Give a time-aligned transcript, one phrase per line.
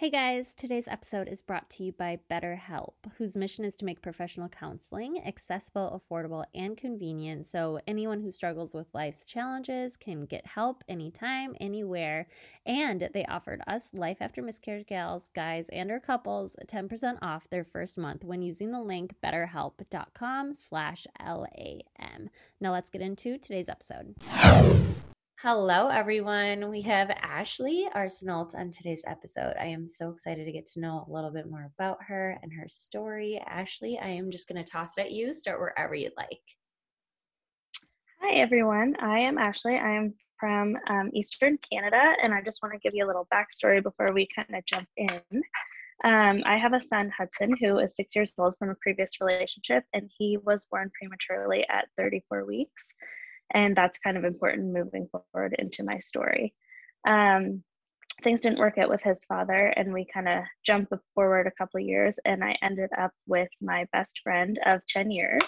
[0.00, 4.00] Hey guys, today's episode is brought to you by BetterHelp, whose mission is to make
[4.00, 10.46] professional counseling accessible, affordable, and convenient so anyone who struggles with life's challenges can get
[10.46, 12.28] help anytime, anywhere.
[12.64, 17.64] And they offered us Life After Miscarriage gals, guys, and our couples 10% off their
[17.64, 22.30] first month when using the link betterhelp.com slash LAM.
[22.58, 24.14] Now let's get into today's episode.
[25.42, 26.68] Hello, everyone.
[26.68, 29.54] We have Ashley Arsenault on today's episode.
[29.58, 32.52] I am so excited to get to know a little bit more about her and
[32.52, 33.42] her story.
[33.46, 35.32] Ashley, I am just going to toss it at you.
[35.32, 36.42] Start wherever you'd like.
[38.20, 38.96] Hi, everyone.
[39.00, 39.78] I am Ashley.
[39.78, 43.26] I am from um, Eastern Canada, and I just want to give you a little
[43.32, 45.22] backstory before we kind of jump in.
[46.04, 49.84] Um, I have a son, Hudson, who is six years old from a previous relationship,
[49.94, 52.92] and he was born prematurely at 34 weeks
[53.52, 56.54] and that's kind of important moving forward into my story.
[57.06, 57.62] Um,
[58.22, 61.80] things didn't work out with his father and we kind of jumped forward a couple
[61.80, 65.42] years and i ended up with my best friend of 10 years.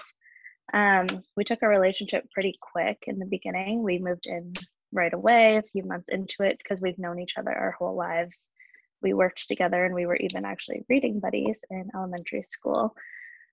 [0.72, 3.82] Um, we took our relationship pretty quick in the beginning.
[3.82, 4.52] We moved in
[4.92, 8.46] right away a few months into it because we've known each other our whole lives.
[9.02, 12.94] We worked together and we were even actually reading buddies in elementary school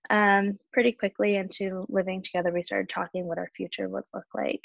[0.08, 4.62] um, pretty quickly into living together, we started talking what our future would look like.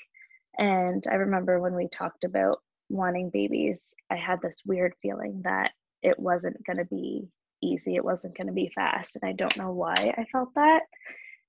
[0.57, 5.71] And I remember when we talked about wanting babies, I had this weird feeling that
[6.01, 7.27] it wasn't going to be
[7.61, 9.17] easy, it wasn't going to be fast.
[9.17, 10.81] And I don't know why I felt that.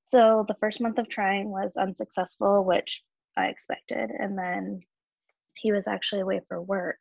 [0.04, 3.02] So the first month of trying was unsuccessful, which
[3.36, 4.10] I expected.
[4.10, 4.80] And then
[5.54, 6.98] he was actually away for work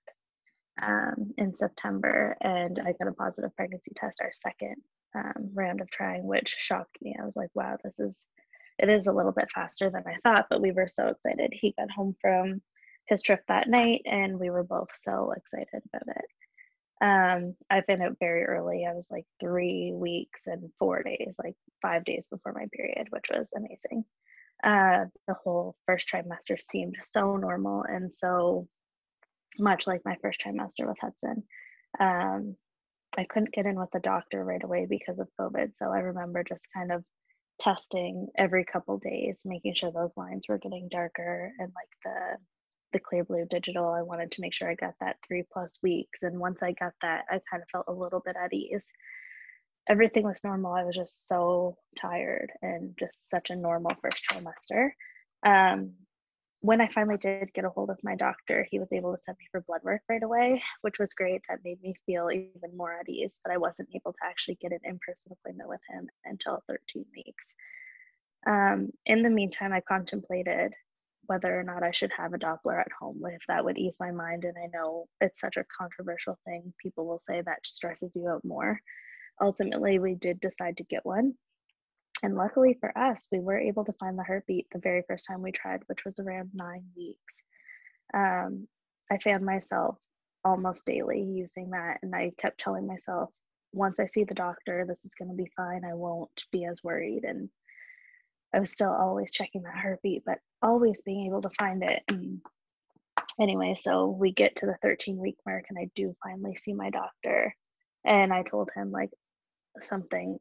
[0.82, 4.76] um, in September, and I got a positive pregnancy test our second
[5.16, 7.16] um, round of trying, which shocked me.
[7.20, 8.28] I was like, wow, this is,
[8.78, 11.52] it is a little bit faster than I thought, but we were so excited.
[11.54, 12.62] He got home from
[13.08, 16.26] his trip that night and we were both so excited about it.
[17.02, 18.86] Um, I found out very early.
[18.86, 23.26] I was like three weeks and four days, like five days before my period, which
[23.32, 24.06] was amazing.
[24.64, 28.68] Uh, the whole first trimester seemed so normal and so
[29.60, 31.44] much like my first trimester with Hudson.
[32.00, 32.56] Um,
[33.18, 35.72] I couldn't get in with the doctor right away because of COVID.
[35.76, 37.04] So I remember just kind of
[37.60, 42.38] testing every couple days, making sure those lines were getting darker and like the
[42.94, 43.90] the Clearblue digital.
[43.90, 46.24] I wanted to make sure I got that three plus weeks.
[46.24, 48.86] And once I got that, I kind of felt a little bit at ease.
[49.90, 50.72] Everything was normal.
[50.72, 54.92] I was just so tired and just such a normal first trimester.
[55.46, 55.94] Um,
[56.66, 59.38] when I finally did get a hold of my doctor, he was able to send
[59.38, 61.42] me for blood work right away, which was great.
[61.48, 64.72] That made me feel even more at ease, but I wasn't able to actually get
[64.72, 67.46] an in person appointment with him until 13 weeks.
[68.48, 70.74] Um, in the meantime, I contemplated
[71.28, 74.12] whether or not I should have a Doppler at home, if that would ease my
[74.12, 74.46] mind.
[74.46, 76.74] And I know it's such a controversial thing.
[76.82, 78.80] People will say that stresses you out more.
[79.40, 81.36] Ultimately, we did decide to get one.
[82.26, 85.44] And luckily for us, we were able to find the heartbeat the very first time
[85.44, 87.36] we tried, which was around nine weeks.
[88.16, 88.68] Um,
[89.12, 89.98] I found myself
[90.44, 93.30] almost daily using that, and I kept telling myself,
[93.74, 95.86] once I see the doctor, this is going to be fine.
[95.86, 97.26] I won't be as worried.
[97.26, 97.48] And
[98.56, 102.02] I was still always checking that heartbeat, but always being able to find it.
[103.40, 106.90] Anyway, so we get to the 13 week mark, and I do finally see my
[106.90, 107.56] doctor.
[108.04, 109.12] And I told him, like,
[109.82, 110.40] something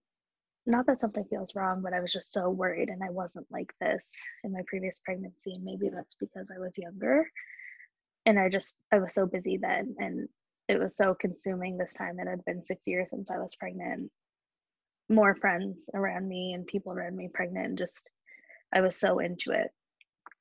[0.67, 3.73] not that something feels wrong, but I was just so worried and I wasn't like
[3.81, 4.11] this
[4.45, 5.55] in my previous pregnancy.
[5.55, 7.29] And maybe that's because I was younger
[8.25, 10.29] and I just, I was so busy then and
[10.69, 12.19] it was so consuming this time.
[12.19, 14.11] It had been six years since I was pregnant.
[15.11, 18.09] More friends around me and people around me pregnant, and just,
[18.73, 19.71] I was so into it.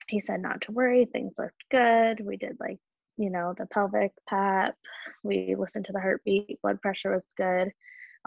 [0.07, 2.25] He said not to worry, things looked good.
[2.25, 2.79] We did like,
[3.17, 4.75] you know, the pelvic pap,
[5.21, 7.73] we listened to the heartbeat, blood pressure was good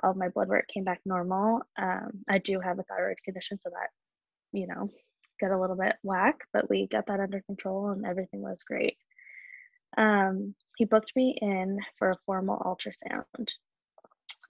[0.03, 1.63] all of my blood work came back normal.
[1.79, 3.89] Um, I do have a thyroid condition, so that,
[4.53, 4.91] you know,
[5.41, 8.97] got a little bit whack, but we got that under control and everything was great.
[9.97, 13.51] Um, he booked me in for a formal ultrasound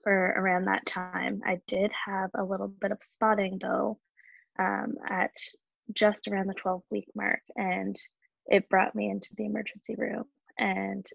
[0.03, 1.41] for around that time.
[1.45, 3.99] I did have a little bit of spotting though
[4.59, 5.35] um, at
[5.93, 7.95] just around the 12 week mark, and
[8.47, 10.25] it brought me into the emergency room.
[10.57, 11.05] And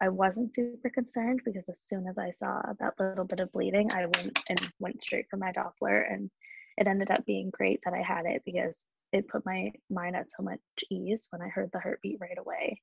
[0.00, 3.90] I wasn't super concerned because as soon as I saw that little bit of bleeding,
[3.90, 6.10] I went and went straight for my Doppler.
[6.10, 6.30] And
[6.78, 8.76] it ended up being great that I had it because
[9.12, 10.60] it put my mind at so much
[10.90, 12.80] ease when I heard the heartbeat right away.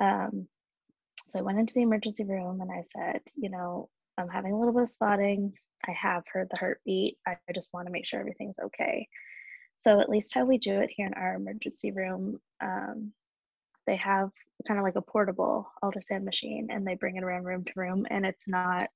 [0.00, 0.48] Um,
[1.28, 4.58] so I went into the emergency room and I said, you know, I'm having a
[4.58, 5.52] little bit of spotting.
[5.86, 7.18] I have heard the heartbeat.
[7.26, 9.06] I just want to make sure everything's okay.
[9.80, 13.12] So, at least how we do it here in our emergency room, um,
[13.88, 14.30] they have
[14.66, 18.06] kind of like a portable ultrasound machine and they bring it around room to room
[18.10, 18.88] and it's not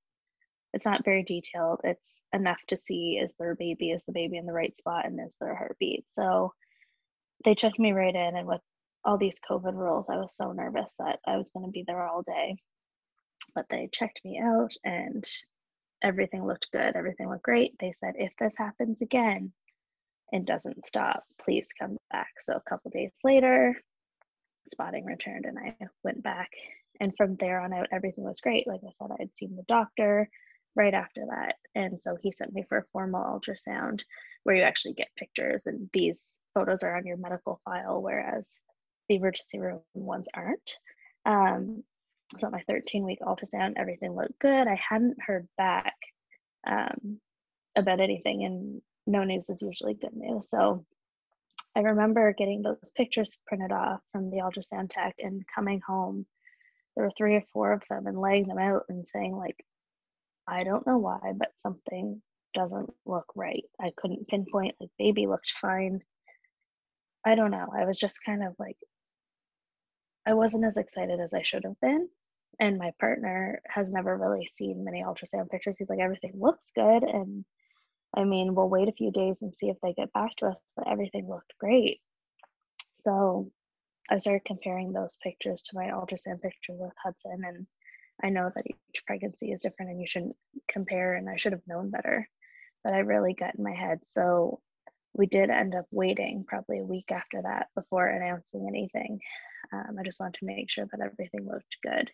[0.73, 1.81] it's not very detailed.
[1.85, 5.05] It's enough to see is there a baby, is the baby in the right spot,
[5.05, 6.05] and is there a heartbeat.
[6.13, 6.55] So
[7.45, 8.63] they checked me right in, and with
[9.05, 12.03] all these COVID rules, I was so nervous that I was going to be there
[12.03, 12.57] all day.
[13.55, 15.29] But they checked me out, and
[16.03, 16.97] everything looked good.
[16.97, 17.75] Everything looked great.
[17.79, 19.53] They said, if this happens again
[20.33, 22.31] and doesn't stop, please come back.
[22.41, 23.77] So a couple days later,
[24.69, 26.51] spotting returned, and I went back.
[27.01, 28.67] And from there on out, everything was great.
[28.67, 30.29] Like I said, I had seen the doctor
[30.77, 31.57] right after that.
[31.75, 34.03] And so he sent me for a formal ultrasound
[34.45, 38.49] where you actually get pictures, and these photos are on your medical file, whereas
[39.09, 40.77] the emergency room ones aren't.
[41.25, 41.85] Um,
[42.39, 44.67] so my 13 week ultrasound, everything looked good.
[44.67, 45.95] I hadn't heard back
[46.67, 47.21] um,
[47.77, 50.49] about anything, and no news is usually good news.
[50.49, 50.85] So
[51.75, 56.27] I remember getting those pictures printed off from the ultrasound tech and coming home.
[56.95, 59.65] There were three or four of them and laying them out and saying, like,
[60.47, 62.21] I don't know why, but something
[62.53, 63.65] doesn't look right.
[63.81, 66.03] I couldn't pinpoint, like, baby looked fine.
[67.25, 67.69] I don't know.
[67.75, 68.77] I was just kind of like,
[70.27, 72.09] I wasn't as excited as I should have been.
[72.61, 75.79] And my partner has never really seen many ultrasound pictures.
[75.79, 77.03] He's like, everything looks good.
[77.03, 77.47] And
[78.15, 80.61] I mean, we'll wait a few days and see if they get back to us,
[80.77, 82.01] but everything looked great.
[82.97, 83.51] So
[84.11, 87.43] I started comparing those pictures to my ultrasound picture with Hudson.
[87.47, 87.67] And
[88.23, 90.37] I know that each pregnancy is different and you shouldn't
[90.71, 92.29] compare, and I should have known better.
[92.85, 94.01] But I really got in my head.
[94.05, 94.61] So
[95.15, 99.21] we did end up waiting probably a week after that before announcing anything.
[99.73, 102.11] Um, I just wanted to make sure that everything looked good.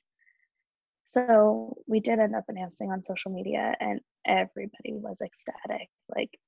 [1.08, 5.88] So we did end up announcing on social media, and everybody was ecstatic.
[6.14, 6.38] Like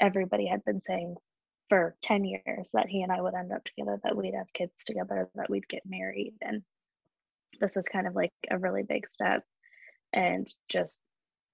[0.00, 1.16] everybody had been saying
[1.68, 4.84] for 10 years that he and I would end up together, that we'd have kids
[4.84, 6.32] together, that we'd get married.
[6.40, 6.62] And
[7.60, 9.42] this was kind of like a really big step
[10.14, 11.00] and just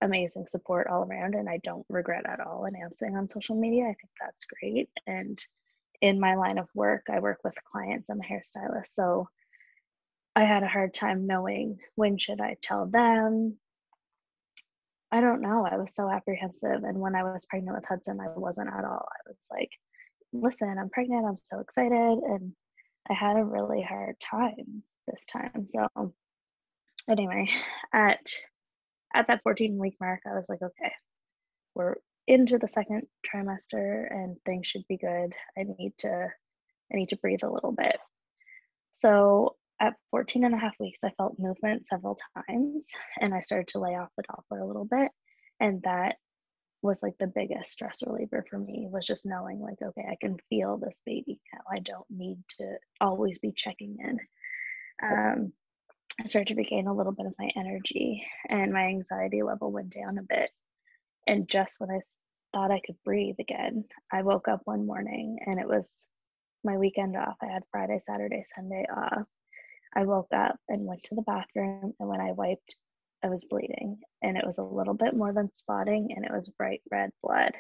[0.01, 1.35] amazing support all around.
[1.35, 3.85] And I don't regret at all announcing on social media.
[3.85, 4.91] I think that's great.
[5.09, 5.45] And
[6.01, 8.93] in my line of work, I work with clients, I'm a hairstylist.
[8.93, 9.29] So
[10.37, 13.57] I had a hard time knowing when should I tell them.
[15.13, 15.67] I don't know.
[15.71, 16.83] I was so apprehensive.
[16.83, 19.07] And when I was pregnant with Hudson, I wasn't at all.
[19.09, 19.71] I was like,
[20.33, 21.25] listen, I'm pregnant.
[21.25, 21.93] I'm so excited.
[21.95, 22.53] And
[23.09, 25.69] I had a really hard time this time.
[25.71, 26.15] So
[27.09, 27.49] anyway,
[27.93, 28.27] at
[29.15, 30.93] at that 14 week mark, I was like, okay,
[31.77, 31.95] we're
[32.27, 35.33] into the second trimester and things should be good.
[35.57, 36.29] I need to
[36.93, 37.99] I need to breathe a little bit.
[38.95, 42.87] So at 14 and a half weeks, I felt movement several times
[43.21, 45.11] and I started to lay off the Doppler a little bit.
[45.61, 46.17] And that
[46.83, 50.37] was like the biggest stress reliever for me was just knowing like, okay, I can
[50.49, 51.61] feel this baby now.
[51.71, 54.19] I don't need to always be checking in.
[55.03, 55.53] Um,
[56.23, 59.95] I started to regain a little bit of my energy and my anxiety level went
[59.95, 60.51] down a bit.
[61.27, 62.01] And just when I
[62.53, 65.93] thought I could breathe again, I woke up one morning and it was
[66.63, 67.37] my weekend off.
[67.43, 69.27] I had Friday, Saturday, Sunday off.
[69.95, 72.77] I woke up and went to the bathroom, and when I wiped,
[73.23, 76.49] I was bleeding, and it was a little bit more than spotting, and it was
[76.49, 77.53] bright red blood.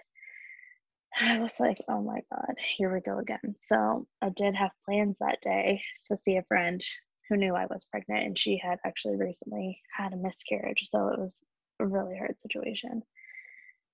[1.20, 3.54] I was like, oh my God, here we go again.
[3.60, 6.84] So I did have plans that day to see a friend
[7.28, 10.84] who knew I was pregnant, and she had actually recently had a miscarriage.
[10.88, 11.40] So it was
[11.80, 13.02] a really hard situation.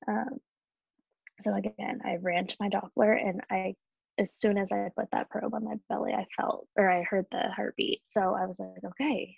[0.09, 0.41] Um,
[1.41, 3.75] so again, I ran to my Doppler and I
[4.21, 7.25] as soon as I put that probe on my belly, I felt or I heard
[7.31, 8.03] the heartbeat.
[8.07, 9.35] So I was like, okay,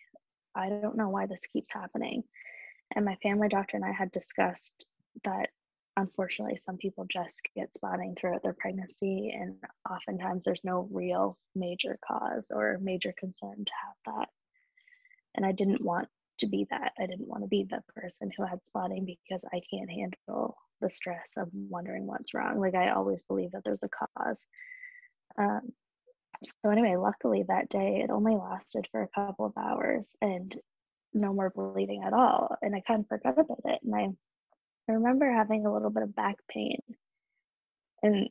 [0.57, 2.25] I don't know why this keeps happening.
[2.95, 4.85] And my family doctor and I had discussed
[5.25, 5.51] that
[5.97, 9.57] unfortunately some people just get spotting throughout their pregnancy and
[9.89, 14.29] oftentimes there's no real major cause or major concern to have that.
[15.37, 16.09] And I didn't want
[16.39, 16.93] to be that.
[16.99, 20.91] I didn't want to be the person who had spotting because I can't handle the
[20.91, 22.59] stress of wondering what's wrong.
[22.59, 24.47] Like I always believe that there's a cause.
[25.39, 25.73] Um,
[26.43, 30.55] so anyway, luckily that day it only lasted for a couple of hours and
[31.15, 32.57] no more bleeding at all.
[32.61, 33.81] And I kind of forgot about it.
[33.85, 34.09] And I,
[34.89, 36.81] I remember having a little bit of back pain.
[38.03, 38.29] And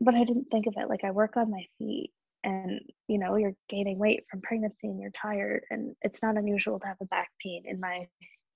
[0.00, 2.10] but I didn't think of it like I work on my feet
[2.44, 6.80] and you know you're gaining weight from pregnancy and you're tired and it's not unusual
[6.80, 8.06] to have a back pain in my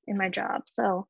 [0.06, 1.06] in my job so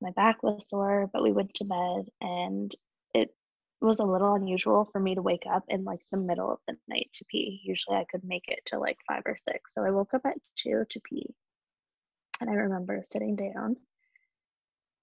[0.00, 2.74] my back was sore but we went to bed and
[3.14, 3.34] it
[3.80, 6.76] was a little unusual for me to wake up in like the middle of the
[6.88, 9.90] night to pee usually i could make it to like five or six so i
[9.90, 11.34] woke up at two to pee
[12.40, 13.76] and i remember sitting down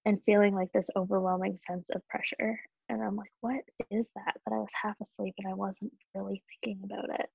[0.05, 2.59] and feeling like this overwhelming sense of pressure
[2.89, 4.35] and I'm like, what is that?
[4.45, 7.29] But I was half asleep and I wasn't really thinking about it.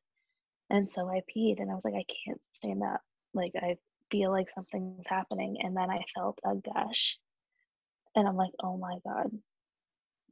[0.70, 3.00] And so I peed and I was like, I can't stand up.
[3.34, 3.76] Like, I
[4.10, 5.56] feel like something's happening.
[5.60, 7.18] And then I felt a gush
[8.16, 9.30] And I'm like, oh my God,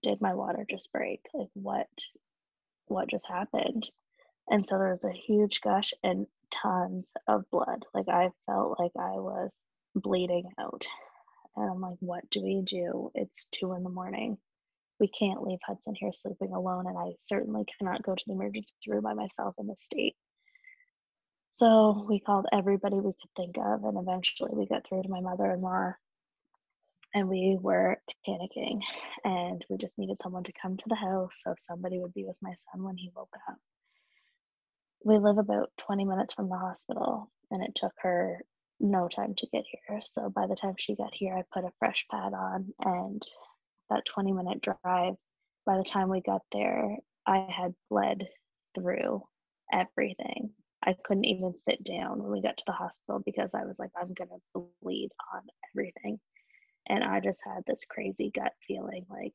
[0.02, 1.20] did my water just break?
[1.34, 1.88] Like what
[2.86, 3.88] what just happened?
[4.48, 7.84] And so there was a huge gush and tons of blood.
[7.94, 9.52] Like I felt like I was
[9.94, 10.86] bleeding out.
[11.56, 13.10] And I'm like, what do we do?
[13.14, 14.38] It's two in the morning.
[15.00, 18.74] We can't leave Hudson here sleeping alone, and I certainly cannot go to the emergency
[18.88, 20.16] room by myself in this state.
[21.52, 25.20] So we called everybody we could think of, and eventually we got through to my
[25.20, 25.92] mother in law.
[27.14, 28.80] And we were panicking,
[29.24, 32.36] and we just needed someone to come to the house so somebody would be with
[32.42, 33.56] my son when he woke up.
[35.04, 38.42] We live about 20 minutes from the hospital, and it took her
[38.80, 40.00] no time to get here.
[40.04, 43.22] So by the time she got here, I put a fresh pad on, and
[43.90, 45.14] that 20 minute drive,
[45.64, 46.96] by the time we got there,
[47.26, 48.26] I had bled
[48.74, 49.22] through
[49.72, 50.50] everything.
[50.84, 53.90] I couldn't even sit down when we got to the hospital because I was like,
[53.96, 56.20] I'm going to bleed on everything.
[56.88, 59.34] And I just had this crazy gut feeling like,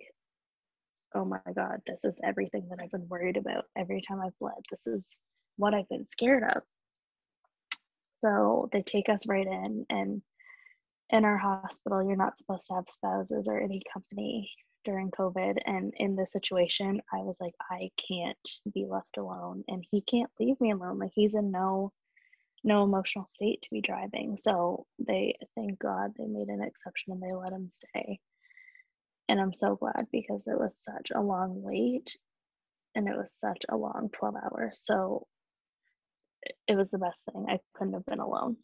[1.15, 4.53] oh my God, this is everything that I've been worried about every time I've bled.
[4.71, 5.05] This is
[5.57, 6.63] what I've been scared of.
[8.15, 10.21] So they take us right in, and
[11.09, 14.49] in our hospital, you're not supposed to have spouses or any company
[14.85, 15.57] during COVID.
[15.65, 18.37] And in this situation, I was like, I can't
[18.73, 20.99] be left alone, and he can't leave me alone.
[20.99, 21.91] Like he's in no
[22.63, 24.37] no emotional state to be driving.
[24.37, 28.19] So they thank God they made an exception and they let him stay.
[29.29, 32.15] And I'm so glad because it was such a long wait
[32.95, 34.81] and it was such a long 12 hours.
[34.83, 35.27] So
[36.67, 37.45] it was the best thing.
[37.49, 38.57] I couldn't have been alone.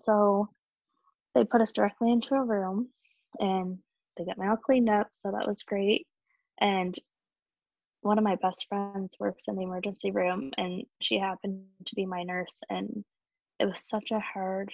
[0.00, 0.48] So
[1.34, 2.88] they put us directly into a room
[3.38, 3.78] and
[4.16, 5.08] they got me all cleaned up.
[5.14, 6.06] So that was great.
[6.60, 6.94] And
[8.02, 12.04] one of my best friends works in the emergency room and she happened to be
[12.04, 12.60] my nurse.
[12.68, 13.04] And
[13.58, 14.70] it was such a hard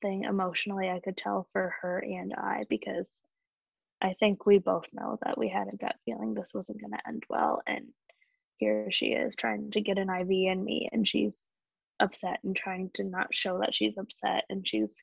[0.00, 3.10] thing emotionally, I could tell for her and I because
[4.00, 7.08] I think we both know that we had a gut feeling this wasn't going to
[7.08, 7.60] end well.
[7.66, 7.86] And
[8.58, 11.44] here she is trying to get an IV in me and she's
[12.00, 14.94] upset and trying to not show that she's upset and she's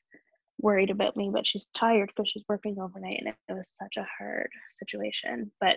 [0.58, 4.06] worried about me but she's tired because she's working overnight and it was such a
[4.18, 5.76] hard situation but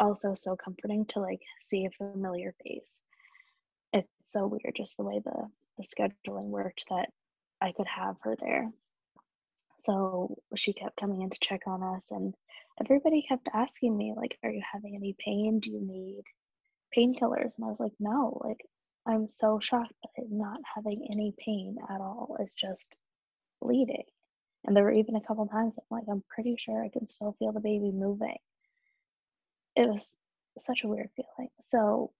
[0.00, 3.00] also so comforting to like see a familiar face.
[3.92, 7.10] It's so weird just the way the the scheduling worked that
[7.60, 8.70] i could have her there.
[9.78, 12.34] So she kept coming in to check on us and
[12.80, 15.60] everybody kept asking me like are you having any pain?
[15.60, 16.22] Do you need
[16.96, 17.56] painkillers?
[17.56, 18.60] And i was like no like
[19.06, 22.36] i'm so shocked by not having any pain at all.
[22.40, 22.88] It's just
[23.60, 24.04] bleeding.
[24.64, 27.34] And there were even a couple times i'm like i'm pretty sure i can still
[27.38, 28.38] feel the baby moving
[29.80, 30.14] it was
[30.58, 31.50] such a weird feeling.
[31.70, 32.12] So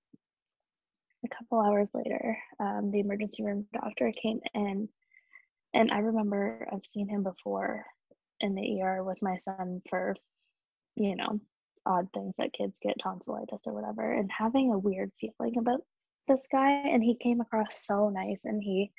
[1.25, 4.89] a couple hours later um, the emergency room doctor came in
[5.75, 7.85] and i remember i've seen him before
[8.41, 10.15] in the er with my son for
[10.97, 11.39] you know
[11.87, 15.81] odd things that kids get tonsillitis or whatever and having a weird feeling about
[16.29, 18.91] this guy and he came across so nice and he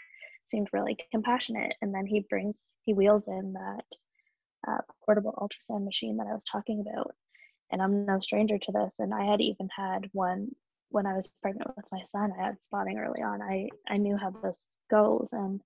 [0.48, 3.86] seemed really compassionate and then he brings he wheels in that
[4.68, 7.16] uh, portable ultrasound machine that i was talking about
[7.72, 10.50] and i'm no stranger to this and i had even had one
[10.90, 14.18] when i was pregnant with my son i had spotting early on i i knew
[14.18, 14.60] how this
[14.90, 15.62] goes and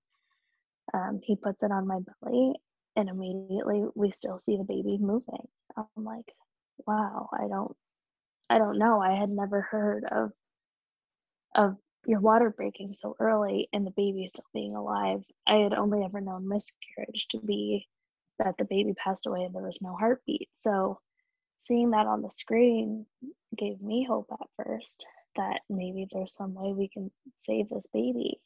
[0.94, 2.54] um, he puts it on my belly
[2.94, 5.46] and immediately we still see the baby moving
[5.76, 6.32] i'm like
[6.86, 7.76] wow, I don't
[8.48, 9.00] I don't know.
[9.00, 10.32] I had never heard of
[11.54, 15.24] of your water breaking so early and the baby still being alive.
[15.46, 17.88] I had only ever known miscarriage to be
[18.38, 20.48] that the baby passed away and there was no heartbeat.
[20.58, 21.00] So
[21.66, 23.06] seeing that on the screen
[23.56, 25.04] gave me hope at first
[25.36, 27.10] that maybe there's some way we can
[27.42, 28.40] save this baby.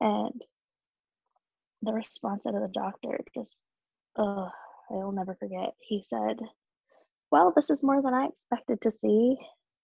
[0.00, 0.40] And
[1.82, 3.60] the response out of the doctor just,
[4.18, 4.48] uh,
[4.90, 5.74] I will never forget.
[5.80, 6.38] He said,
[7.30, 9.36] well, this is more than I expected to see,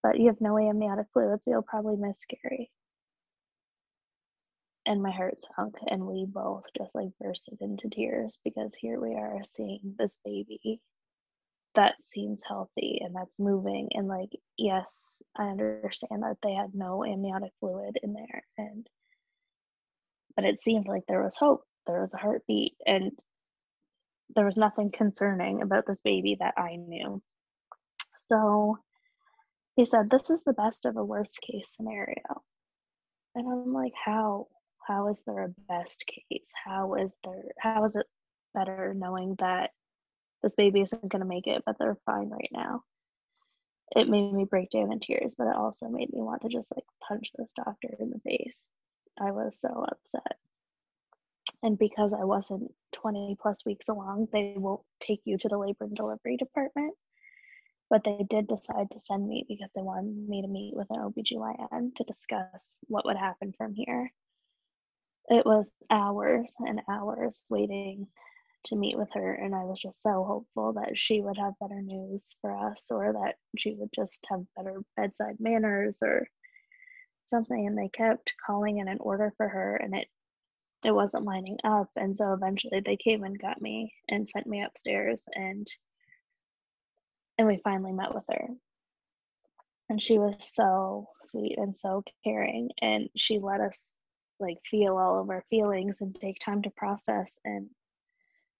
[0.03, 2.71] but you have no amniotic fluid, so you'll probably miscarry.
[4.85, 9.13] And my heart sunk, and we both just like bursted into tears because here we
[9.13, 10.81] are seeing this baby
[11.75, 13.89] that seems healthy and that's moving.
[13.93, 18.87] And like, yes, I understand that they had no amniotic fluid in there, and
[20.35, 23.11] but it seemed like there was hope, there was a heartbeat, and
[24.35, 27.21] there was nothing concerning about this baby that I knew.
[28.19, 28.77] So
[29.75, 32.43] he said, This is the best of a worst case scenario.
[33.35, 34.47] And I'm like, How?
[34.87, 36.51] How is there a best case?
[36.65, 38.07] How is there how is it
[38.53, 39.69] better knowing that
[40.41, 42.83] this baby isn't gonna make it, but they're fine right now?
[43.95, 46.71] It made me break down in tears, but it also made me want to just
[46.75, 48.63] like punch this doctor in the face.
[49.19, 50.37] I was so upset.
[51.63, 55.85] And because I wasn't 20 plus weeks along, they won't take you to the labor
[55.85, 56.93] and delivery department.
[57.89, 60.99] But they did decide to send me because they wanted me to meet with an
[60.99, 64.13] OBGYN to discuss what would happen from here.
[65.27, 68.07] It was hours and hours waiting
[68.65, 71.81] to meet with her, and I was just so hopeful that she would have better
[71.81, 76.27] news for us or that she would just have better bedside manners or
[77.25, 77.67] something.
[77.67, 80.07] And they kept calling in an order for her, and it
[80.83, 81.89] it wasn't lining up.
[81.95, 85.67] And so eventually they came and got me and sent me upstairs and
[87.37, 88.47] and we finally met with her.
[89.89, 93.93] And she was so sweet and so caring and she let us
[94.39, 97.69] like feel all of our feelings and take time to process and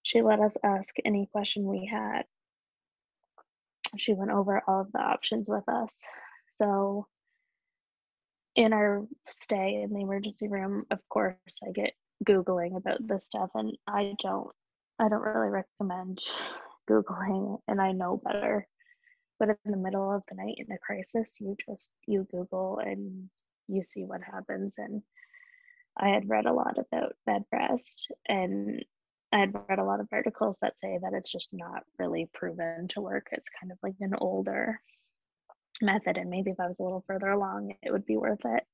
[0.02, 2.22] she let us ask any question we had.
[3.96, 6.02] She went over all of the options with us.
[6.52, 7.06] So
[8.54, 13.50] in our stay in the emergency room, of course, I get googling about this stuff
[13.54, 14.48] and i don't
[14.98, 16.20] i don't really recommend
[16.90, 18.66] googling and i know better
[19.38, 23.28] but in the middle of the night in a crisis you just you google and
[23.68, 25.02] you see what happens and
[25.96, 28.84] i had read a lot about bed rest and
[29.32, 32.88] i had read a lot of articles that say that it's just not really proven
[32.88, 34.80] to work it's kind of like an older
[35.82, 38.64] method and maybe if i was a little further along it would be worth it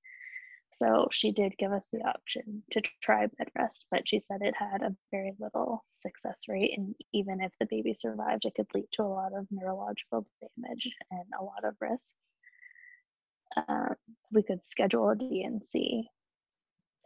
[0.72, 4.54] so she did give us the option to try bed rest, but she said it
[4.54, 6.72] had a very little success rate.
[6.76, 10.88] And even if the baby survived, it could lead to a lot of neurological damage
[11.10, 12.14] and a lot of risk.
[13.68, 13.94] Um,
[14.30, 16.10] we could schedule a D&C.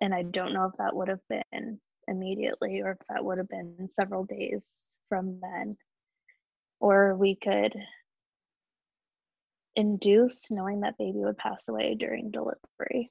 [0.00, 3.48] And I don't know if that would have been immediately or if that would have
[3.48, 4.70] been several days
[5.08, 5.76] from then.
[6.80, 7.74] Or we could
[9.76, 13.10] induce knowing that baby would pass away during delivery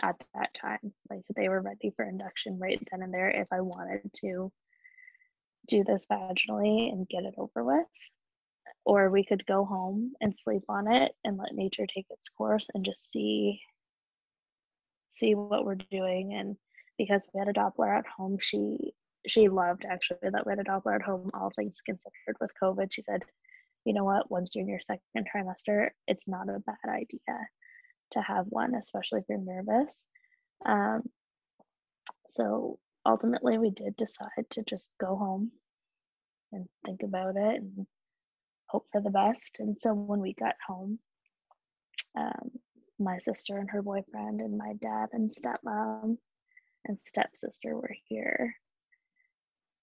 [0.00, 0.92] at that time.
[1.10, 4.52] Like they were ready for induction right then and there if I wanted to
[5.68, 7.86] do this vaginally and get it over with.
[8.84, 12.66] Or we could go home and sleep on it and let nature take its course
[12.74, 13.60] and just see
[15.12, 16.56] see what we're doing and
[17.02, 18.94] because we had a Doppler at home, she
[19.26, 22.92] she loved actually that we had a Doppler at home, all things considered with COVID.
[22.92, 23.22] She said,
[23.84, 27.38] you know what, once you're in your second trimester, it's not a bad idea
[28.12, 30.04] to have one, especially if you're nervous.
[30.64, 31.02] Um,
[32.28, 35.50] so ultimately, we did decide to just go home
[36.52, 37.84] and think about it and
[38.68, 39.56] hope for the best.
[39.58, 41.00] And so when we got home,
[42.16, 42.52] um,
[43.00, 46.18] my sister and her boyfriend and my dad and stepmom
[46.86, 48.54] and stepsister were here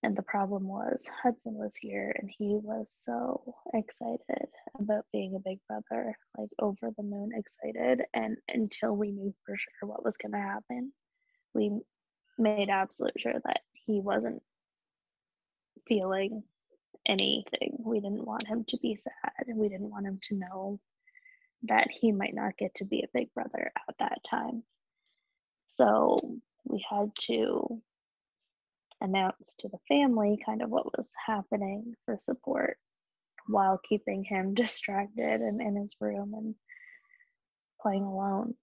[0.02, 4.48] and the problem was Hudson was here and he was so excited
[4.80, 8.06] about being a big brother, like over the moon excited.
[8.14, 10.94] And until we knew for sure what was going to happen,
[11.54, 11.82] we
[12.38, 14.42] made absolute sure that he wasn't
[15.86, 16.44] feeling
[17.06, 17.76] anything.
[17.80, 19.48] We didn't want him to be sad.
[19.54, 20.80] We didn't want him to know
[21.64, 24.64] that he might not get to be a big brother at that time.
[25.68, 26.16] So
[26.66, 27.82] we had to
[29.02, 32.78] announce to the family kind of what was happening for support
[33.48, 36.56] while keeping him distracted and in his room and
[37.82, 38.56] playing alone.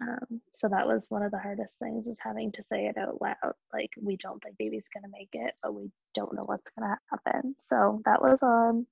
[0.00, 3.20] Um, so that was one of the hardest things is having to say it out
[3.20, 3.54] loud.
[3.72, 7.54] Like, we don't think baby's to make it, but we don't know what's to happen.
[7.62, 8.86] So that was on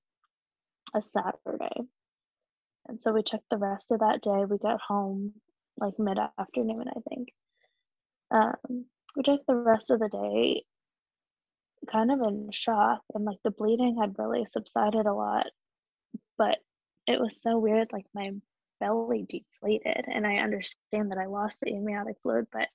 [0.93, 1.87] a Saturday.
[2.87, 4.45] And so we took the rest of that day.
[4.45, 5.33] We got home
[5.77, 7.29] like mid afternoon, I think.
[8.31, 10.63] Um, we took the rest of the day
[11.91, 15.47] kind of in shock and like the bleeding had really subsided a lot
[16.37, 16.59] but
[17.07, 18.31] it was so weird like my
[18.79, 22.67] belly deflated and i understand that i lost the amniotic fluid but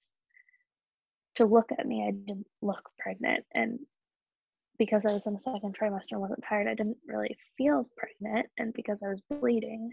[1.37, 3.45] to look at me i didn't look pregnant.
[3.55, 3.79] And
[4.79, 8.47] because i was in the second trimester and wasn't tired i didn't really feel pregnant.
[8.59, 9.93] And because i was bleeding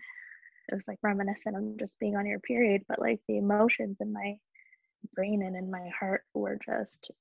[0.70, 4.14] it was like reminiscent of just being on your period but like the emotions in
[4.14, 4.38] my
[5.14, 7.12] brain and in my heart were just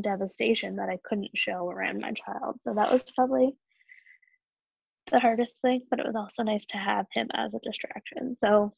[0.00, 2.58] devastation that I couldn't show around my child.
[2.64, 3.56] So that was probably
[5.10, 8.36] the hardest thing, but it was also nice to have him as a distraction.
[8.38, 8.72] So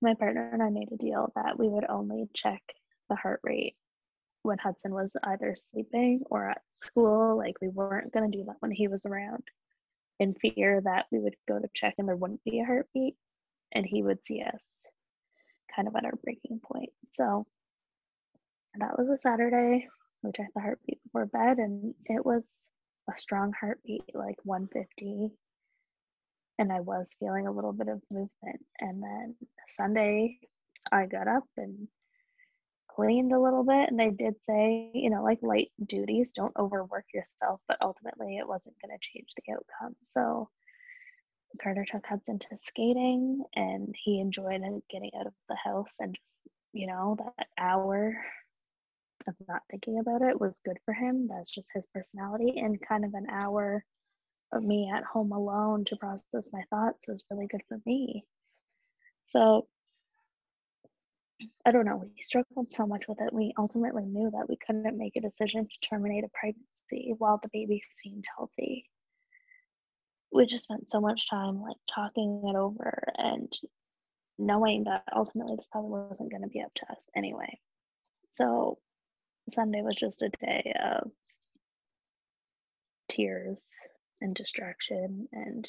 [0.00, 2.62] my partner and I made a deal that we would only check
[3.08, 3.76] the heart rate
[4.42, 7.36] when Hudson was either sleeping or at school.
[7.36, 9.44] Like we weren't going to do that when he was around
[10.18, 13.14] in fear that we would go to check and there wouldn't be a heartbeat
[13.72, 14.80] and he would see us
[15.74, 16.90] kind of at our breaking point.
[17.14, 17.46] So
[18.78, 19.88] that was a Saturday.
[20.22, 22.42] We checked the heartbeat before bed, and it was
[23.12, 25.30] a strong heartbeat, like 150.
[26.58, 28.64] And I was feeling a little bit of movement.
[28.80, 29.36] And then
[29.68, 30.38] Sunday,
[30.90, 31.88] I got up and
[32.94, 37.04] cleaned a little bit and they did say you know like light duties don't overwork
[37.14, 40.48] yourself but ultimately it wasn't going to change the outcome so
[41.60, 46.32] carter took hudson to skating and he enjoyed getting out of the house and just
[46.72, 48.16] you know that hour
[49.28, 53.04] of not thinking about it was good for him that's just his personality and kind
[53.04, 53.84] of an hour
[54.52, 58.24] of me at home alone to process my thoughts was really good for me
[59.24, 59.66] so
[61.64, 63.32] I don't know, we struggled so much with it.
[63.32, 67.50] We ultimately knew that we couldn't make a decision to terminate a pregnancy while the
[67.52, 68.88] baby seemed healthy.
[70.32, 73.52] We just spent so much time like talking it over and
[74.38, 77.58] knowing that ultimately this probably wasn't going to be up to us anyway.
[78.30, 78.78] So
[79.48, 81.10] Sunday was just a day of
[83.08, 83.64] tears
[84.20, 85.68] and distraction and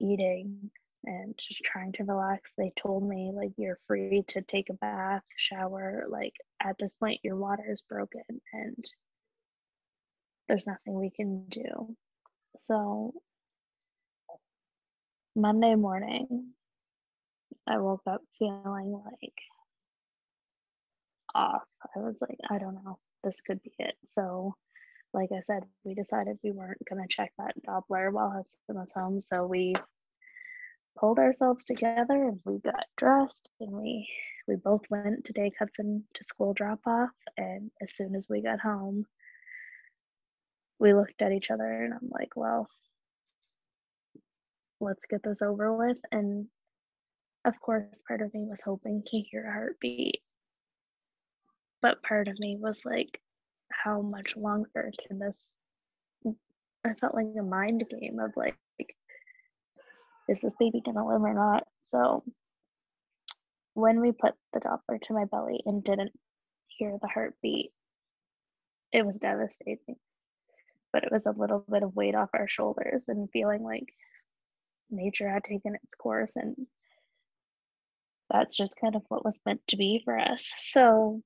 [0.00, 0.70] eating
[1.04, 2.52] and just trying to relax.
[2.56, 6.04] They told me, like, you're free to take a bath, shower.
[6.08, 8.84] Like, at this point, your water is broken and
[10.48, 11.96] there's nothing we can do.
[12.66, 13.14] So,
[15.38, 16.48] Monday morning,
[17.64, 19.32] I woke up feeling like
[21.32, 21.62] off.
[21.94, 23.94] I was like, I don't know, this could be it.
[24.08, 24.56] So,
[25.14, 28.90] like I said, we decided we weren't going to check that Doppler while Hudson was
[28.92, 29.20] home.
[29.20, 29.74] So, we
[30.98, 34.08] pulled ourselves together and we got dressed and we
[34.48, 38.42] we both went to take Hudson to school drop off and as soon as we
[38.42, 39.06] got home
[40.80, 42.68] we looked at each other and I'm like, well,
[44.80, 46.46] let's get this over with and
[47.44, 50.20] of course part of me was hoping to hear a heartbeat
[51.82, 53.20] but part of me was like
[53.72, 55.54] how much longer can this
[56.84, 58.56] I felt like a mind game of like
[60.28, 61.66] is this baby gonna live or not?
[61.84, 62.22] So
[63.74, 66.12] when we put the Doppler to my belly and didn't
[66.66, 67.72] hear the heartbeat,
[68.92, 69.96] it was devastating.
[70.92, 73.86] But it was a little bit of weight off our shoulders and feeling like
[74.90, 76.66] nature had taken its course and
[78.30, 80.52] that's just kind of what was meant to be for us.
[80.58, 81.22] So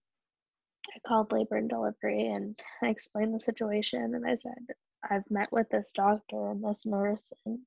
[0.94, 4.74] I called labor and delivery and I explained the situation and I said,
[5.08, 7.60] I've met with this doctor and this nurse and